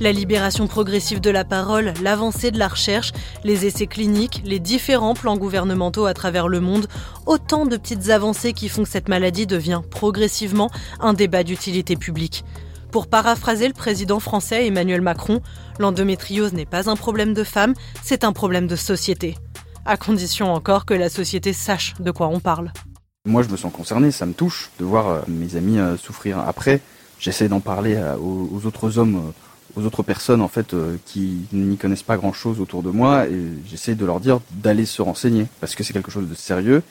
La 0.00 0.12
libération 0.12 0.66
progressive 0.66 1.20
de 1.20 1.30
la 1.30 1.44
parole, 1.44 1.94
l'avancée 2.02 2.50
de 2.50 2.58
la 2.58 2.68
recherche, 2.68 3.12
les 3.44 3.64
essais 3.64 3.86
cliniques, 3.86 4.42
les 4.44 4.58
différents 4.60 5.14
plans 5.14 5.38
gouvernementaux 5.38 6.04
à 6.04 6.12
travers 6.12 6.48
le 6.48 6.60
monde, 6.60 6.86
autant 7.24 7.64
de 7.64 7.78
petites 7.78 8.10
avancées 8.10 8.52
qui 8.52 8.68
font 8.68 8.82
que 8.82 8.88
cette 8.90 9.08
maladie 9.08 9.46
devient 9.46 9.80
progressivement 9.90 10.70
un 11.00 11.14
débat 11.14 11.44
d'utilité 11.44 11.96
publique. 11.96 12.44
Pour 12.92 13.06
paraphraser 13.06 13.68
le 13.68 13.74
président 13.74 14.20
français 14.20 14.66
Emmanuel 14.66 15.00
Macron, 15.00 15.40
l'endométriose 15.78 16.52
n'est 16.52 16.66
pas 16.66 16.90
un 16.90 16.96
problème 16.96 17.32
de 17.32 17.44
femme, 17.44 17.74
c'est 18.02 18.24
un 18.24 18.32
problème 18.32 18.66
de 18.66 18.76
société. 18.76 19.36
À 19.88 19.96
condition 19.96 20.52
encore 20.52 20.84
que 20.84 20.94
la 20.94 21.08
société 21.08 21.52
sache 21.52 21.94
de 22.00 22.10
quoi 22.10 22.26
on 22.26 22.40
parle. 22.40 22.72
Moi, 23.24 23.44
je 23.44 23.48
me 23.48 23.56
sens 23.56 23.72
concerné, 23.72 24.10
ça 24.10 24.26
me 24.26 24.32
touche 24.32 24.70
de 24.80 24.84
voir 24.84 25.08
euh, 25.08 25.20
mes 25.28 25.54
amis 25.54 25.78
euh, 25.78 25.96
souffrir. 25.96 26.40
Après, 26.40 26.80
j'essaie 27.20 27.48
d'en 27.48 27.60
parler 27.60 27.94
euh, 27.94 28.16
aux 28.16 28.66
autres 28.66 28.98
hommes 28.98 29.32
aux 29.76 29.84
autres 29.84 30.02
personnes 30.02 30.40
en 30.40 30.48
fait 30.48 30.74
qui 31.04 31.44
n'y 31.52 31.76
connaissent 31.76 32.02
pas 32.02 32.16
grand 32.16 32.32
chose 32.32 32.60
autour 32.60 32.82
de 32.82 32.88
moi 32.88 33.26
et 33.26 33.42
j'essaie 33.66 33.94
de 33.94 34.06
leur 34.06 34.20
dire 34.20 34.40
d'aller 34.52 34.86
se 34.86 35.02
renseigner 35.02 35.46
parce 35.60 35.74
que 35.74 35.84
c'est 35.84 35.92
quelque 35.92 36.10
chose 36.10 36.26
de 36.26 36.34
sérieux 36.34 36.82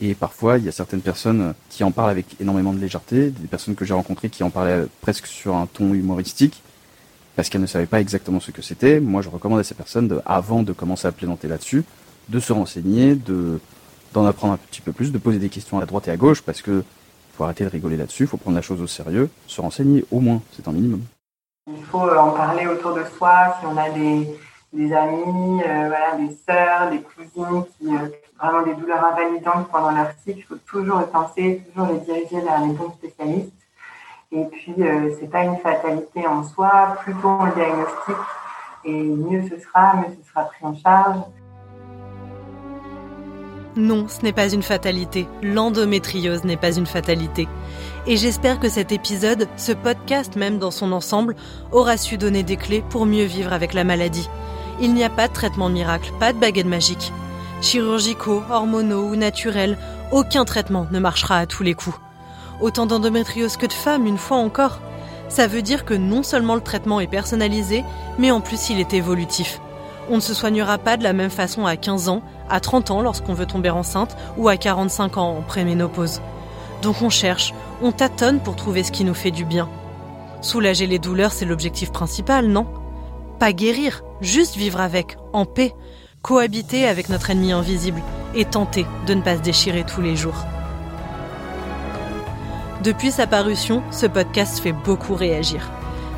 et 0.00 0.14
parfois 0.14 0.56
il 0.58 0.64
y 0.64 0.68
a 0.68 0.72
certaines 0.72 1.00
personnes 1.00 1.54
qui 1.68 1.82
en 1.82 1.90
parlent 1.90 2.10
avec 2.10 2.26
énormément 2.40 2.72
de 2.72 2.78
légèreté, 2.78 3.30
des 3.30 3.48
personnes 3.48 3.74
que 3.74 3.84
j'ai 3.84 3.94
rencontrées 3.94 4.30
qui 4.30 4.44
en 4.44 4.50
parlaient 4.50 4.84
presque 5.00 5.26
sur 5.26 5.56
un 5.56 5.66
ton 5.66 5.94
humoristique 5.94 6.62
parce 7.34 7.48
qu'elles 7.48 7.62
ne 7.62 7.66
savaient 7.66 7.86
pas 7.86 8.00
exactement 8.00 8.38
ce 8.38 8.52
que 8.52 8.62
c'était. 8.62 9.00
Moi 9.00 9.20
je 9.20 9.30
recommande 9.30 9.58
à 9.58 9.64
ces 9.64 9.74
personnes 9.74 10.22
avant 10.24 10.62
de 10.62 10.72
commencer 10.72 11.08
à 11.08 11.12
plaisanter 11.12 11.48
là-dessus 11.48 11.82
de 12.28 12.40
se 12.40 12.52
renseigner, 12.52 13.14
de 13.14 13.60
d'en 14.14 14.24
apprendre 14.24 14.54
un 14.54 14.56
petit 14.56 14.80
peu 14.80 14.92
plus, 14.92 15.12
de 15.12 15.18
poser 15.18 15.38
des 15.38 15.50
questions 15.50 15.78
à 15.78 15.84
droite 15.84 16.08
et 16.08 16.10
à 16.10 16.16
gauche 16.16 16.40
parce 16.40 16.62
que 16.62 16.82
faut 17.36 17.44
arrêter 17.44 17.64
de 17.64 17.68
rigoler 17.68 17.96
là-dessus, 17.96 18.26
faut 18.26 18.38
prendre 18.38 18.56
la 18.56 18.62
chose 18.62 18.80
au 18.80 18.86
sérieux, 18.86 19.28
se 19.46 19.60
renseigner 19.60 20.04
au 20.10 20.20
moins, 20.20 20.40
c'est 20.56 20.66
un 20.66 20.72
minimum. 20.72 21.02
Il 21.70 21.84
faut 21.84 22.00
euh, 22.00 22.16
en 22.16 22.30
parler 22.30 22.66
autour 22.66 22.94
de 22.94 23.04
soi, 23.16 23.54
si 23.60 23.66
on 23.66 23.76
a 23.76 23.90
des, 23.90 24.26
des 24.72 24.92
amis, 24.92 25.62
euh, 25.62 25.88
voilà, 25.88 26.16
des 26.18 26.36
sœurs, 26.48 26.90
des 26.90 27.00
cousines 27.00 27.64
qui 27.78 27.94
euh, 27.94 28.08
vraiment 28.40 28.62
des 28.62 28.74
douleurs 28.74 29.04
invalidantes 29.04 29.68
pendant 29.70 29.90
leur 29.90 30.10
cycle, 30.24 30.38
il 30.38 30.42
faut 30.42 30.56
toujours 30.66 31.00
le 31.00 31.06
penser, 31.06 31.62
toujours 31.68 31.92
les 31.92 32.00
diriger 32.00 32.40
vers 32.40 32.60
les 32.60 32.72
bons 32.72 32.92
spécialistes. 32.92 33.52
Et 34.30 34.44
puis, 34.44 34.74
euh, 34.78 35.14
c'est 35.18 35.30
pas 35.30 35.44
une 35.44 35.56
fatalité 35.56 36.26
en 36.26 36.44
soi. 36.44 36.98
Plus 37.02 37.14
tôt 37.14 37.28
on 37.28 37.46
le 37.46 37.52
diagnostique, 37.52 38.16
et 38.84 39.02
mieux 39.02 39.42
ce 39.48 39.58
sera, 39.58 39.96
mieux 39.96 40.14
ce 40.20 40.28
sera 40.28 40.44
pris 40.44 40.64
en 40.64 40.76
charge. 40.76 41.18
Non, 43.78 44.06
ce 44.08 44.22
n'est 44.24 44.32
pas 44.32 44.52
une 44.52 44.64
fatalité. 44.64 45.28
L'endométriose 45.40 46.42
n'est 46.42 46.56
pas 46.56 46.76
une 46.76 46.84
fatalité. 46.84 47.46
Et 48.08 48.16
j'espère 48.16 48.58
que 48.58 48.68
cet 48.68 48.90
épisode, 48.90 49.46
ce 49.56 49.70
podcast 49.70 50.34
même 50.34 50.58
dans 50.58 50.72
son 50.72 50.90
ensemble, 50.90 51.36
aura 51.70 51.96
su 51.96 52.18
donner 52.18 52.42
des 52.42 52.56
clés 52.56 52.82
pour 52.90 53.06
mieux 53.06 53.22
vivre 53.22 53.52
avec 53.52 53.74
la 53.74 53.84
maladie. 53.84 54.28
Il 54.80 54.94
n'y 54.94 55.04
a 55.04 55.10
pas 55.10 55.28
de 55.28 55.32
traitement 55.32 55.68
miracle, 55.68 56.10
pas 56.18 56.32
de 56.32 56.40
baguette 56.40 56.66
magique. 56.66 57.12
Chirurgicaux, 57.62 58.42
hormonaux 58.50 59.10
ou 59.10 59.14
naturels, 59.14 59.78
aucun 60.10 60.44
traitement 60.44 60.88
ne 60.90 60.98
marchera 60.98 61.38
à 61.38 61.46
tous 61.46 61.62
les 61.62 61.74
coups. 61.74 62.00
Autant 62.60 62.86
d'endométriose 62.86 63.56
que 63.56 63.66
de 63.66 63.72
femmes, 63.72 64.08
une 64.08 64.18
fois 64.18 64.38
encore. 64.38 64.80
Ça 65.28 65.46
veut 65.46 65.62
dire 65.62 65.84
que 65.84 65.94
non 65.94 66.24
seulement 66.24 66.56
le 66.56 66.62
traitement 66.62 66.98
est 66.98 67.06
personnalisé, 67.06 67.84
mais 68.18 68.32
en 68.32 68.40
plus 68.40 68.70
il 68.70 68.80
est 68.80 68.92
évolutif. 68.92 69.60
On 70.10 70.16
ne 70.16 70.20
se 70.20 70.34
soignera 70.34 70.78
pas 70.78 70.96
de 70.96 71.04
la 71.04 71.12
même 71.12 71.30
façon 71.30 71.64
à 71.64 71.76
15 71.76 72.08
ans, 72.08 72.22
à 72.50 72.60
30 72.60 72.90
ans 72.90 73.02
lorsqu'on 73.02 73.34
veut 73.34 73.46
tomber 73.46 73.70
enceinte 73.70 74.16
ou 74.36 74.48
à 74.48 74.56
45 74.56 75.16
ans 75.16 75.38
en 75.38 75.42
préménopause. 75.42 76.20
Donc 76.82 77.02
on 77.02 77.10
cherche, 77.10 77.54
on 77.82 77.92
tâtonne 77.92 78.40
pour 78.40 78.56
trouver 78.56 78.82
ce 78.82 78.92
qui 78.92 79.04
nous 79.04 79.14
fait 79.14 79.30
du 79.30 79.44
bien. 79.44 79.68
Soulager 80.40 80.86
les 80.86 80.98
douleurs, 80.98 81.32
c'est 81.32 81.44
l'objectif 81.44 81.90
principal, 81.90 82.46
non? 82.46 82.66
Pas 83.38 83.52
guérir, 83.52 84.02
juste 84.20 84.56
vivre 84.56 84.80
avec, 84.80 85.16
en 85.32 85.44
paix, 85.44 85.74
cohabiter 86.22 86.86
avec 86.86 87.08
notre 87.08 87.30
ennemi 87.30 87.52
invisible 87.52 88.02
et 88.34 88.44
tenter 88.44 88.86
de 89.06 89.14
ne 89.14 89.22
pas 89.22 89.36
se 89.36 89.42
déchirer 89.42 89.84
tous 89.84 90.00
les 90.00 90.16
jours. 90.16 90.44
Depuis 92.84 93.10
sa 93.10 93.26
parution, 93.26 93.82
ce 93.90 94.06
podcast 94.06 94.60
fait 94.60 94.72
beaucoup 94.72 95.14
réagir. 95.14 95.70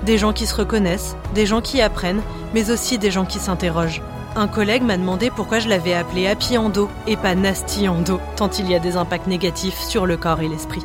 Des 0.04 0.18
gens 0.18 0.32
qui 0.32 0.46
se 0.46 0.54
reconnaissent, 0.54 1.16
des 1.34 1.46
gens 1.46 1.62
qui 1.62 1.80
apprennent, 1.80 2.22
mais 2.52 2.70
aussi 2.70 2.98
des 2.98 3.10
gens 3.10 3.24
qui 3.24 3.38
s'interrogent. 3.38 4.02
Un 4.36 4.46
collègue 4.46 4.82
m'a 4.82 4.96
demandé 4.96 5.30
pourquoi 5.30 5.58
je 5.58 5.68
l'avais 5.68 5.94
appelé 5.94 6.26
Happy 6.26 6.56
Endo 6.56 6.88
et 7.06 7.16
pas 7.16 7.34
Nasty 7.34 7.88
Endo, 7.88 8.20
tant 8.36 8.48
il 8.58 8.70
y 8.70 8.74
a 8.74 8.78
des 8.78 8.96
impacts 8.96 9.26
négatifs 9.26 9.80
sur 9.80 10.06
le 10.06 10.16
corps 10.16 10.40
et 10.40 10.48
l'esprit. 10.48 10.84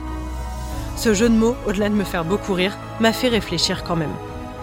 Ce 0.96 1.14
jeu 1.14 1.30
de 1.30 1.36
mots, 1.36 1.56
au-delà 1.68 1.90
de 1.90 1.96
me 1.96 2.04
faire 2.04 2.26
beaucoup 2.26 2.54
rire, 2.54 2.78
m'a 3.00 3.14
fait 3.14 3.28
réfléchir 3.28 3.84
quand 3.84 3.96
même. 3.96 4.14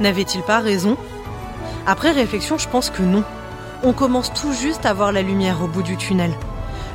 N'avait-il 0.00 0.42
pas 0.42 0.58
raison? 0.58 0.96
Après 1.86 2.10
réflexion, 2.10 2.58
je 2.58 2.68
pense 2.68 2.90
que 2.90 3.02
non. 3.02 3.22
On 3.84 3.92
commence 3.92 4.32
tout 4.32 4.52
juste 4.52 4.86
à 4.86 4.94
voir 4.94 5.12
la 5.12 5.22
lumière 5.22 5.62
au 5.62 5.66
bout 5.66 5.82
du 5.82 5.96
tunnel. 5.96 6.32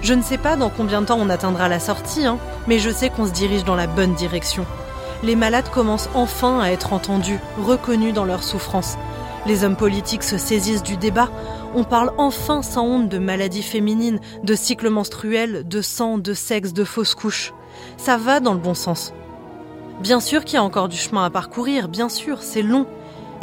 Je 0.02 0.14
ne 0.14 0.22
sais 0.22 0.38
pas 0.38 0.56
dans 0.56 0.70
combien 0.70 1.02
de 1.02 1.08
temps 1.08 1.20
on 1.20 1.30
atteindra 1.30 1.70
la 1.70 1.80
sortie, 1.80 2.26
hein, 2.26 2.38
mais 2.68 2.80
je 2.80 2.90
sais 2.90 3.10
qu'on 3.10 3.26
se 3.26 3.32
dirige 3.32 3.64
dans 3.64 3.76
la 3.76 3.88
bonne 3.88 4.14
direction 4.14 4.66
les 5.24 5.36
malades 5.36 5.70
commencent 5.70 6.10
enfin 6.14 6.60
à 6.60 6.70
être 6.70 6.94
entendus, 6.94 7.40
reconnus 7.58 8.14
dans 8.14 8.26
leur 8.26 8.44
souffrance. 8.44 8.98
Les 9.46 9.64
hommes 9.64 9.76
politiques 9.76 10.24
se 10.24 10.38
saisissent 10.38 10.84
du 10.84 10.98
débat. 10.98 11.30
On 11.80 11.84
parle 11.84 12.12
enfin 12.18 12.64
sans 12.64 12.88
honte 12.88 13.08
de 13.08 13.20
maladies 13.20 13.62
féminines, 13.62 14.20
de 14.42 14.56
cycles 14.56 14.90
menstruels, 14.90 15.62
de 15.68 15.84
sang, 15.84 16.18
de 16.18 16.34
sexe, 16.34 16.74
de 16.74 16.84
fausses 16.84 17.14
couches. 17.14 17.54
Ça 17.98 18.18
va 18.18 18.40
dans 18.40 18.54
le 18.54 18.60
bon 18.60 18.74
sens. 18.74 19.14
Bien 20.02 20.20
sûr 20.20 20.44
qu'il 20.44 20.56
y 20.56 20.58
a 20.58 20.64
encore 20.64 20.88
du 20.88 20.98
chemin 20.98 21.24
à 21.24 21.30
parcourir, 21.30 21.88
bien 21.88 22.10
sûr, 22.10 22.42
c'est 22.42 22.64
long. 22.64 22.88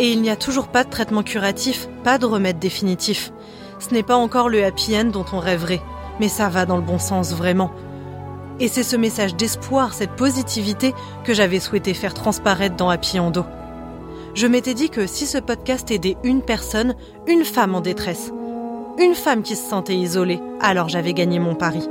Et 0.01 0.11
il 0.11 0.21
n'y 0.21 0.31
a 0.31 0.37
toujours 0.37 0.67
pas 0.67 0.83
de 0.83 0.91
traitement 0.91 1.23
curatif, 1.23 1.89
pas 2.03 2.19
de 2.19 2.27
remède 2.27 2.59
définitif. 2.59 3.33
Ce 3.79 3.95
n'est 3.95 4.03
pas 4.03 4.17
encore 4.17 4.49
le 4.49 4.65
happy 4.65 4.99
end 4.99 5.05
dont 5.05 5.27
on 5.33 5.39
rêverait, 5.39 5.83
mais 6.19 6.27
ça 6.27 6.49
va 6.49 6.67
dans 6.67 6.77
le 6.77 6.83
bon 6.83 6.99
sens 6.99 7.33
vraiment. 7.35 7.71
Et 8.59 8.67
c'est 8.67 8.83
ce 8.83 8.97
message 8.97 9.37
d'espoir, 9.37 9.95
cette 9.95 10.17
positivité 10.17 10.93
que 11.23 11.35
j'avais 11.35 11.61
souhaité 11.61 11.95
faire 11.95 12.15
transparaître 12.15 12.75
dans 12.75 12.91
Happy 12.91 13.21
Endo. 13.21 13.45
Je 14.35 14.49
m'étais 14.49 14.75
dit 14.75 14.91
que 14.91 15.07
si 15.07 15.27
ce 15.27 15.39
podcast 15.39 15.93
aidait 15.93 16.17
une 16.25 16.43
personne, 16.43 16.97
une 17.29 17.45
femme 17.45 17.77
en 17.77 17.81
détresse, 17.81 18.33
une 18.99 19.15
femme 19.15 19.45
qui 19.45 19.55
se 19.55 19.69
sentait 19.69 19.95
isolée, 19.95 20.41
alors 20.61 20.89
j'avais 20.89 21.15
gagné 21.15 21.39
mon 21.39 21.55
pari. 21.55 21.89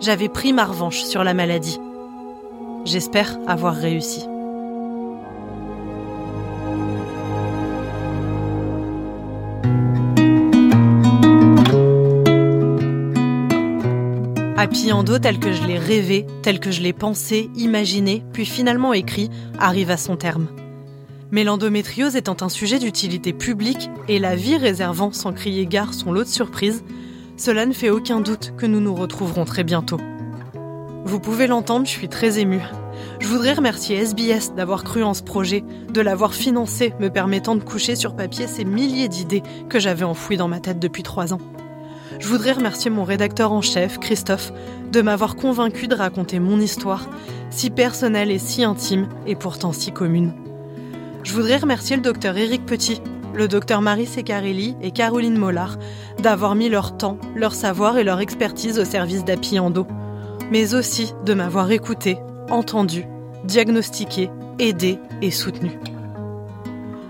J'avais 0.00 0.28
pris 0.28 0.52
ma 0.52 0.64
revanche 0.64 1.02
sur 1.02 1.24
la 1.24 1.34
maladie. 1.34 1.80
J'espère 2.84 3.38
avoir 3.48 3.74
réussi. 3.74 4.24
Happy 14.56 14.92
Endo 14.92 15.18
tel 15.18 15.40
que 15.40 15.52
je 15.52 15.66
l'ai 15.66 15.78
rêvé, 15.78 16.24
tel 16.42 16.60
que 16.60 16.70
je 16.70 16.82
l'ai 16.82 16.92
pensé, 16.92 17.50
imaginé, 17.56 18.22
puis 18.32 18.46
finalement 18.46 18.92
écrit, 18.92 19.28
arrive 19.58 19.90
à 19.90 19.96
son 19.96 20.16
terme. 20.16 20.46
Mais 21.32 21.44
l'endométriose 21.44 22.16
étant 22.16 22.36
un 22.40 22.48
sujet 22.48 22.78
d'utilité 22.78 23.32
publique 23.32 23.88
et 24.08 24.18
la 24.18 24.34
vie 24.34 24.56
réservant 24.56 25.12
sans 25.12 25.32
crier 25.32 25.66
gare 25.66 25.94
son 25.94 26.12
lot 26.12 26.24
de 26.24 26.28
surprises, 26.28 26.82
cela 27.36 27.66
ne 27.66 27.72
fait 27.72 27.90
aucun 27.90 28.20
doute 28.20 28.52
que 28.56 28.66
nous 28.66 28.80
nous 28.80 28.94
retrouverons 28.94 29.44
très 29.44 29.64
bientôt. 29.64 29.98
Vous 31.04 31.20
pouvez 31.20 31.46
l'entendre, 31.46 31.86
je 31.86 31.90
suis 31.90 32.08
très 32.08 32.38
émue. 32.38 32.62
Je 33.20 33.28
voudrais 33.28 33.54
remercier 33.54 33.96
SBS 33.96 34.54
d'avoir 34.54 34.84
cru 34.84 35.02
en 35.02 35.14
ce 35.14 35.22
projet, 35.22 35.64
de 35.92 36.00
l'avoir 36.00 36.34
financé, 36.34 36.92
me 37.00 37.08
permettant 37.08 37.56
de 37.56 37.62
coucher 37.62 37.96
sur 37.96 38.14
papier 38.14 38.46
ces 38.46 38.64
milliers 38.64 39.08
d'idées 39.08 39.42
que 39.68 39.78
j'avais 39.78 40.04
enfouies 40.04 40.36
dans 40.36 40.48
ma 40.48 40.60
tête 40.60 40.78
depuis 40.78 41.02
trois 41.02 41.32
ans. 41.32 41.40
Je 42.18 42.28
voudrais 42.28 42.52
remercier 42.52 42.90
mon 42.90 43.04
rédacteur 43.04 43.52
en 43.52 43.62
chef, 43.62 43.98
Christophe, 43.98 44.52
de 44.92 45.00
m'avoir 45.00 45.36
convaincu 45.36 45.88
de 45.88 45.94
raconter 45.94 46.38
mon 46.38 46.60
histoire, 46.60 47.08
si 47.50 47.70
personnelle 47.70 48.30
et 48.30 48.38
si 48.38 48.64
intime, 48.64 49.08
et 49.26 49.36
pourtant 49.36 49.72
si 49.72 49.92
commune. 49.92 50.34
Je 51.22 51.32
voudrais 51.34 51.58
remercier 51.58 51.96
le 51.96 52.02
docteur 52.02 52.36
Éric 52.36 52.64
Petit, 52.64 53.02
le 53.34 53.46
docteur 53.46 53.82
Marie 53.82 54.06
Secarelli 54.06 54.76
et 54.80 54.90
Caroline 54.90 55.36
Mollard 55.36 55.78
d'avoir 56.18 56.54
mis 56.54 56.68
leur 56.68 56.96
temps, 56.96 57.18
leur 57.36 57.54
savoir 57.54 57.98
et 57.98 58.04
leur 58.04 58.20
expertise 58.20 58.78
au 58.78 58.84
service 58.84 59.24
Endo, 59.58 59.86
mais 60.50 60.74
aussi 60.74 61.12
de 61.24 61.34
m'avoir 61.34 61.70
écouté, 61.70 62.18
entendu, 62.50 63.04
diagnostiqué, 63.44 64.30
aidé 64.58 64.98
et 65.22 65.30
soutenu. 65.30 65.78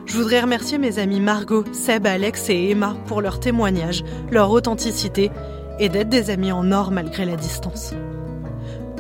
Je 0.07 0.17
voudrais 0.17 0.41
remercier 0.41 0.77
mes 0.79 0.99
amis 0.99 1.21
Margot, 1.21 1.65
Seb, 1.73 2.05
Alex 2.07 2.51
et 2.51 2.71
Emma 2.71 2.97
pour 3.07 3.21
leur 3.21 3.39
témoignage, 3.39 4.03
leur 4.33 4.51
authenticité 4.51 5.31
et 5.79 5.89
d'être 5.89 6.09
des 6.09 6.31
amis 6.31 6.51
en 6.51 6.73
or 6.73 6.91
malgré 6.91 7.25
la 7.25 7.37
distance. 7.37 7.95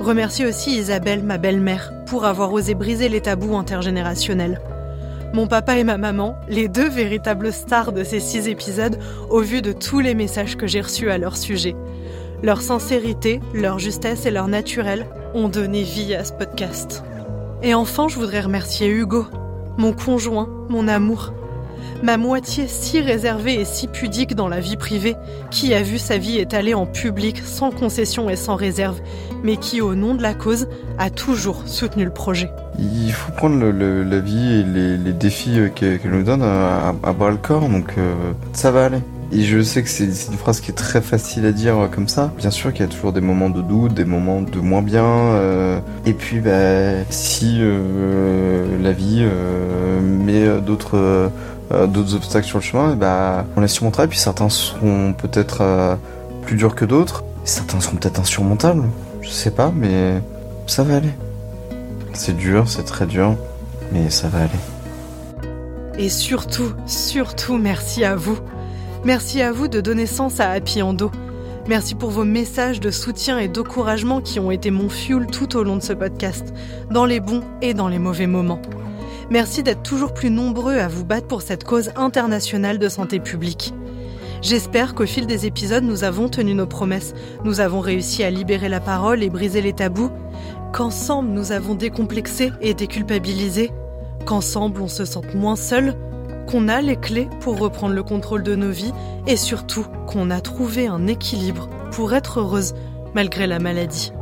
Remercier 0.01 0.46
aussi 0.46 0.77
Isabelle, 0.77 1.25
ma 1.25 1.37
belle-mère, 1.37 1.92
pour 2.07 2.25
avoir 2.25 2.53
osé 2.53 2.75
briser 2.75 3.09
les 3.09 3.20
tabous 3.20 3.57
intergénérationnels. 3.57 4.61
Mon 5.33 5.47
papa 5.47 5.79
et 5.79 5.85
ma 5.85 5.97
maman, 5.97 6.37
les 6.49 6.66
deux 6.66 6.88
véritables 6.88 7.53
stars 7.53 7.93
de 7.93 8.03
ces 8.03 8.19
six 8.19 8.49
épisodes, 8.49 8.99
au 9.29 9.40
vu 9.40 9.62
de 9.62 9.73
tous 9.73 10.01
les 10.01 10.14
messages 10.14 10.57
que 10.57 10.66
j'ai 10.66 10.81
reçus 10.81 11.09
à 11.09 11.19
leur 11.19 11.37
sujet. 11.37 11.77
Leur 12.43 12.62
sincérité, 12.62 13.40
leur 13.55 13.79
justesse 13.79 14.27
et 14.27 14.33
leur 14.33 14.49
naturel 14.49 15.07
ont 15.35 15.49
donné 15.49 15.85
vie 15.85 16.14
à 16.14 16.25
ce 16.25 16.33
podcast. 16.33 17.05
Et 17.62 17.75
enfin, 17.75 18.09
je 18.09 18.16
voudrais 18.16 18.40
remercier 18.40 18.88
Hugo, 18.88 19.27
mon 19.79 19.93
conjoint, 19.93 20.49
mon 20.69 20.88
amour. 20.88 21.33
Ma 22.02 22.16
moitié 22.16 22.66
si 22.66 22.98
réservée 22.98 23.60
et 23.60 23.64
si 23.66 23.86
pudique 23.86 24.34
dans 24.34 24.48
la 24.48 24.58
vie 24.58 24.78
privée, 24.78 25.16
qui 25.50 25.74
a 25.74 25.82
vu 25.82 25.98
sa 25.98 26.16
vie 26.16 26.38
étalée 26.38 26.72
en 26.72 26.86
public 26.86 27.42
sans 27.44 27.70
concession 27.70 28.30
et 28.30 28.36
sans 28.36 28.56
réserve, 28.56 28.98
mais 29.44 29.58
qui, 29.58 29.82
au 29.82 29.94
nom 29.94 30.14
de 30.14 30.22
la 30.22 30.32
cause, 30.32 30.66
a 30.96 31.10
toujours 31.10 31.64
soutenu 31.66 32.06
le 32.06 32.10
projet. 32.10 32.50
Il 32.78 33.12
faut 33.12 33.32
prendre 33.32 33.62
la 33.66 34.18
vie 34.18 34.60
et 34.60 34.62
les, 34.62 35.12
défis 35.12 35.58
euh, 35.58 35.68
qu'elle 35.68 36.00
nous 36.10 36.22
donne 36.22 36.42
à, 36.42 36.94
bras 37.12 37.30
le 37.30 37.36
corps, 37.36 37.68
donc 37.68 37.92
euh, 37.98 38.14
ça 38.54 38.70
va 38.70 38.86
aller. 38.86 39.00
Et 39.32 39.42
je 39.42 39.60
sais 39.60 39.82
que 39.82 39.88
c'est 39.88 40.04
une 40.04 40.38
phrase 40.38 40.60
qui 40.60 40.70
est 40.70 40.74
très 40.74 41.02
facile 41.02 41.44
à 41.44 41.52
dire 41.52 41.78
euh, 41.78 41.86
comme 41.86 42.08
ça. 42.08 42.32
Bien 42.38 42.50
sûr 42.50 42.72
qu'il 42.72 42.80
y 42.80 42.88
a 42.88 42.90
toujours 42.90 43.12
des 43.12 43.20
moments 43.20 43.50
de 43.50 43.60
doute, 43.60 43.92
des 43.92 44.06
moments 44.06 44.40
de 44.40 44.58
moins 44.58 44.82
bien. 44.82 45.38
Et 46.06 46.14
puis, 46.14 46.40
bah, 46.40 47.04
si 47.10 47.60
la 47.60 48.92
vie 48.92 49.22
met 50.02 50.60
d'autres 50.62 51.30
d'autres 51.70 52.14
obstacles 52.14 52.46
sur 52.46 52.59
le 52.59 52.64
chemin, 52.64 52.96
bah, 52.96 53.44
on 53.56 53.61
les 53.61 53.68
surmontera. 53.68 54.06
Puis 54.06 54.18
certains 54.18 54.48
seront 54.48 55.12
peut-être 55.12 55.98
plus 56.42 56.56
durs 56.56 56.74
que 56.74 56.85
d'autres. 56.85 57.24
Certains 57.44 57.80
seront 57.80 57.96
peut-être 57.96 58.20
insurmontables. 58.20 58.85
Je 59.22 59.30
sais 59.30 59.50
pas, 59.50 59.72
mais 59.74 60.20
ça 60.66 60.83
va 60.83 60.96
aller. 60.96 61.12
C'est 62.12 62.37
dur, 62.37 62.68
c'est 62.68 62.85
très 62.85 63.06
dur, 63.06 63.37
mais 63.92 64.11
ça 64.11 64.28
va 64.28 64.40
aller. 64.40 64.50
Et 65.98 66.09
surtout, 66.09 66.72
surtout 66.87 67.56
merci 67.56 68.04
à 68.04 68.16
vous. 68.16 68.38
Merci 69.04 69.42
à 69.42 69.52
vous 69.52 69.68
de 69.68 69.80
donner 69.80 70.06
sens 70.06 70.40
à 70.40 70.50
Happy 70.50 70.83
Endo. 70.83 71.11
Merci 71.68 71.94
pour 71.94 72.11
vos 72.11 72.24
messages 72.24 72.80
de 72.80 72.90
soutien 72.90 73.38
et 73.38 73.48
d'encouragement 73.48 74.20
qui 74.20 74.40
ont 74.40 74.50
été 74.50 74.70
mon 74.70 74.88
fuel 74.88 75.26
tout 75.26 75.56
au 75.56 75.62
long 75.62 75.76
de 75.76 75.83
ce 75.83 75.92
podcast, 75.92 76.52
dans 76.90 77.04
les 77.04 77.20
bons 77.20 77.42
et 77.62 77.74
dans 77.74 77.88
les 77.88 77.98
mauvais 77.98 78.26
moments. 78.26 78.61
Merci 79.31 79.62
d'être 79.62 79.85
toujours 79.85 80.12
plus 80.12 80.29
nombreux 80.29 80.79
à 80.79 80.88
vous 80.88 81.05
battre 81.05 81.29
pour 81.29 81.40
cette 81.40 81.62
cause 81.62 81.93
internationale 81.95 82.81
de 82.81 82.88
santé 82.88 83.21
publique. 83.21 83.73
J'espère 84.43 84.93
qu'au 84.93 85.07
fil 85.07 85.29
des 85.29 85.47
épisodes, 85.47 85.85
nous 85.85 86.03
avons 86.03 86.29
tenu 86.29 86.53
nos 86.53 86.66
promesses, 86.66 87.14
nous 87.45 87.61
avons 87.61 87.79
réussi 87.79 88.25
à 88.25 88.31
libérer 88.31 88.69
la 88.69 88.81
parole 88.81 89.23
et 89.23 89.31
briser 89.31 89.62
les 89.62 89.73
tabous, 89.73 90.11
qu'ensemble 90.73 91.29
nous 91.29 91.53
avons 91.53 91.77
décomplexé 91.77 92.51
et 92.61 92.75
déculpabilisé, 92.75 93.71
qu'ensemble 94.27 94.81
on 94.81 94.88
se 94.88 95.05
sente 95.05 95.33
moins 95.37 95.57
seul, 95.57 95.95
qu'on 96.49 96.66
a 96.66 96.81
les 96.81 96.97
clés 96.97 97.29
pour 97.38 97.57
reprendre 97.57 97.95
le 97.95 98.03
contrôle 98.03 98.43
de 98.43 98.57
nos 98.57 98.71
vies 98.71 98.93
et 99.29 99.37
surtout 99.37 99.87
qu'on 100.09 100.31
a 100.31 100.40
trouvé 100.40 100.88
un 100.88 101.07
équilibre 101.07 101.69
pour 101.93 102.14
être 102.14 102.40
heureuse 102.40 102.75
malgré 103.14 103.47
la 103.47 103.61
maladie. 103.61 104.12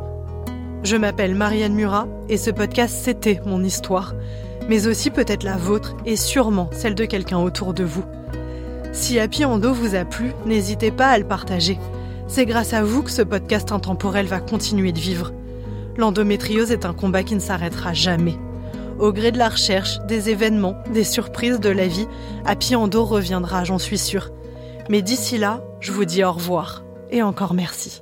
Je 0.83 0.97
m'appelle 0.97 1.33
Marianne 1.33 1.73
Murat 1.73 2.07
et 2.29 2.37
ce 2.37 2.51
podcast 2.51 2.95
c'était 2.95 3.41
mon 3.45 3.63
histoire, 3.63 4.13
mais 4.69 4.87
aussi 4.87 5.09
peut-être 5.09 5.43
la 5.43 5.57
vôtre 5.57 5.95
et 6.05 6.15
sûrement 6.15 6.69
celle 6.71 6.95
de 6.95 7.05
quelqu'un 7.05 7.39
autour 7.39 7.73
de 7.73 7.83
vous. 7.83 8.05
Si 8.93 9.19
Happy 9.19 9.43
Endo 9.43 9.73
vous 9.73 9.95
a 9.95 10.05
plu, 10.05 10.31
n'hésitez 10.45 10.91
pas 10.91 11.07
à 11.07 11.17
le 11.17 11.25
partager. 11.25 11.77
C'est 12.27 12.45
grâce 12.45 12.73
à 12.73 12.83
vous 12.83 13.01
que 13.01 13.11
ce 13.11 13.23
podcast 13.23 13.71
intemporel 13.71 14.27
va 14.27 14.39
continuer 14.39 14.91
de 14.91 14.99
vivre. 14.99 15.33
L'endométriose 15.97 16.71
est 16.71 16.85
un 16.85 16.93
combat 16.93 17.23
qui 17.23 17.35
ne 17.35 17.39
s'arrêtera 17.39 17.93
jamais. 17.93 18.37
Au 18.99 19.11
gré 19.11 19.31
de 19.31 19.37
la 19.37 19.49
recherche, 19.49 19.99
des 20.07 20.29
événements, 20.29 20.75
des 20.93 21.03
surprises 21.03 21.59
de 21.59 21.69
la 21.69 21.87
vie, 21.87 22.07
Happy 22.45 22.75
Endo 22.75 23.03
reviendra, 23.03 23.63
j'en 23.63 23.79
suis 23.79 23.97
sûre. 23.97 24.29
Mais 24.89 25.01
d'ici 25.01 25.37
là, 25.37 25.63
je 25.79 25.91
vous 25.91 26.05
dis 26.05 26.23
au 26.23 26.31
revoir 26.31 26.83
et 27.09 27.23
encore 27.23 27.53
merci. 27.53 28.01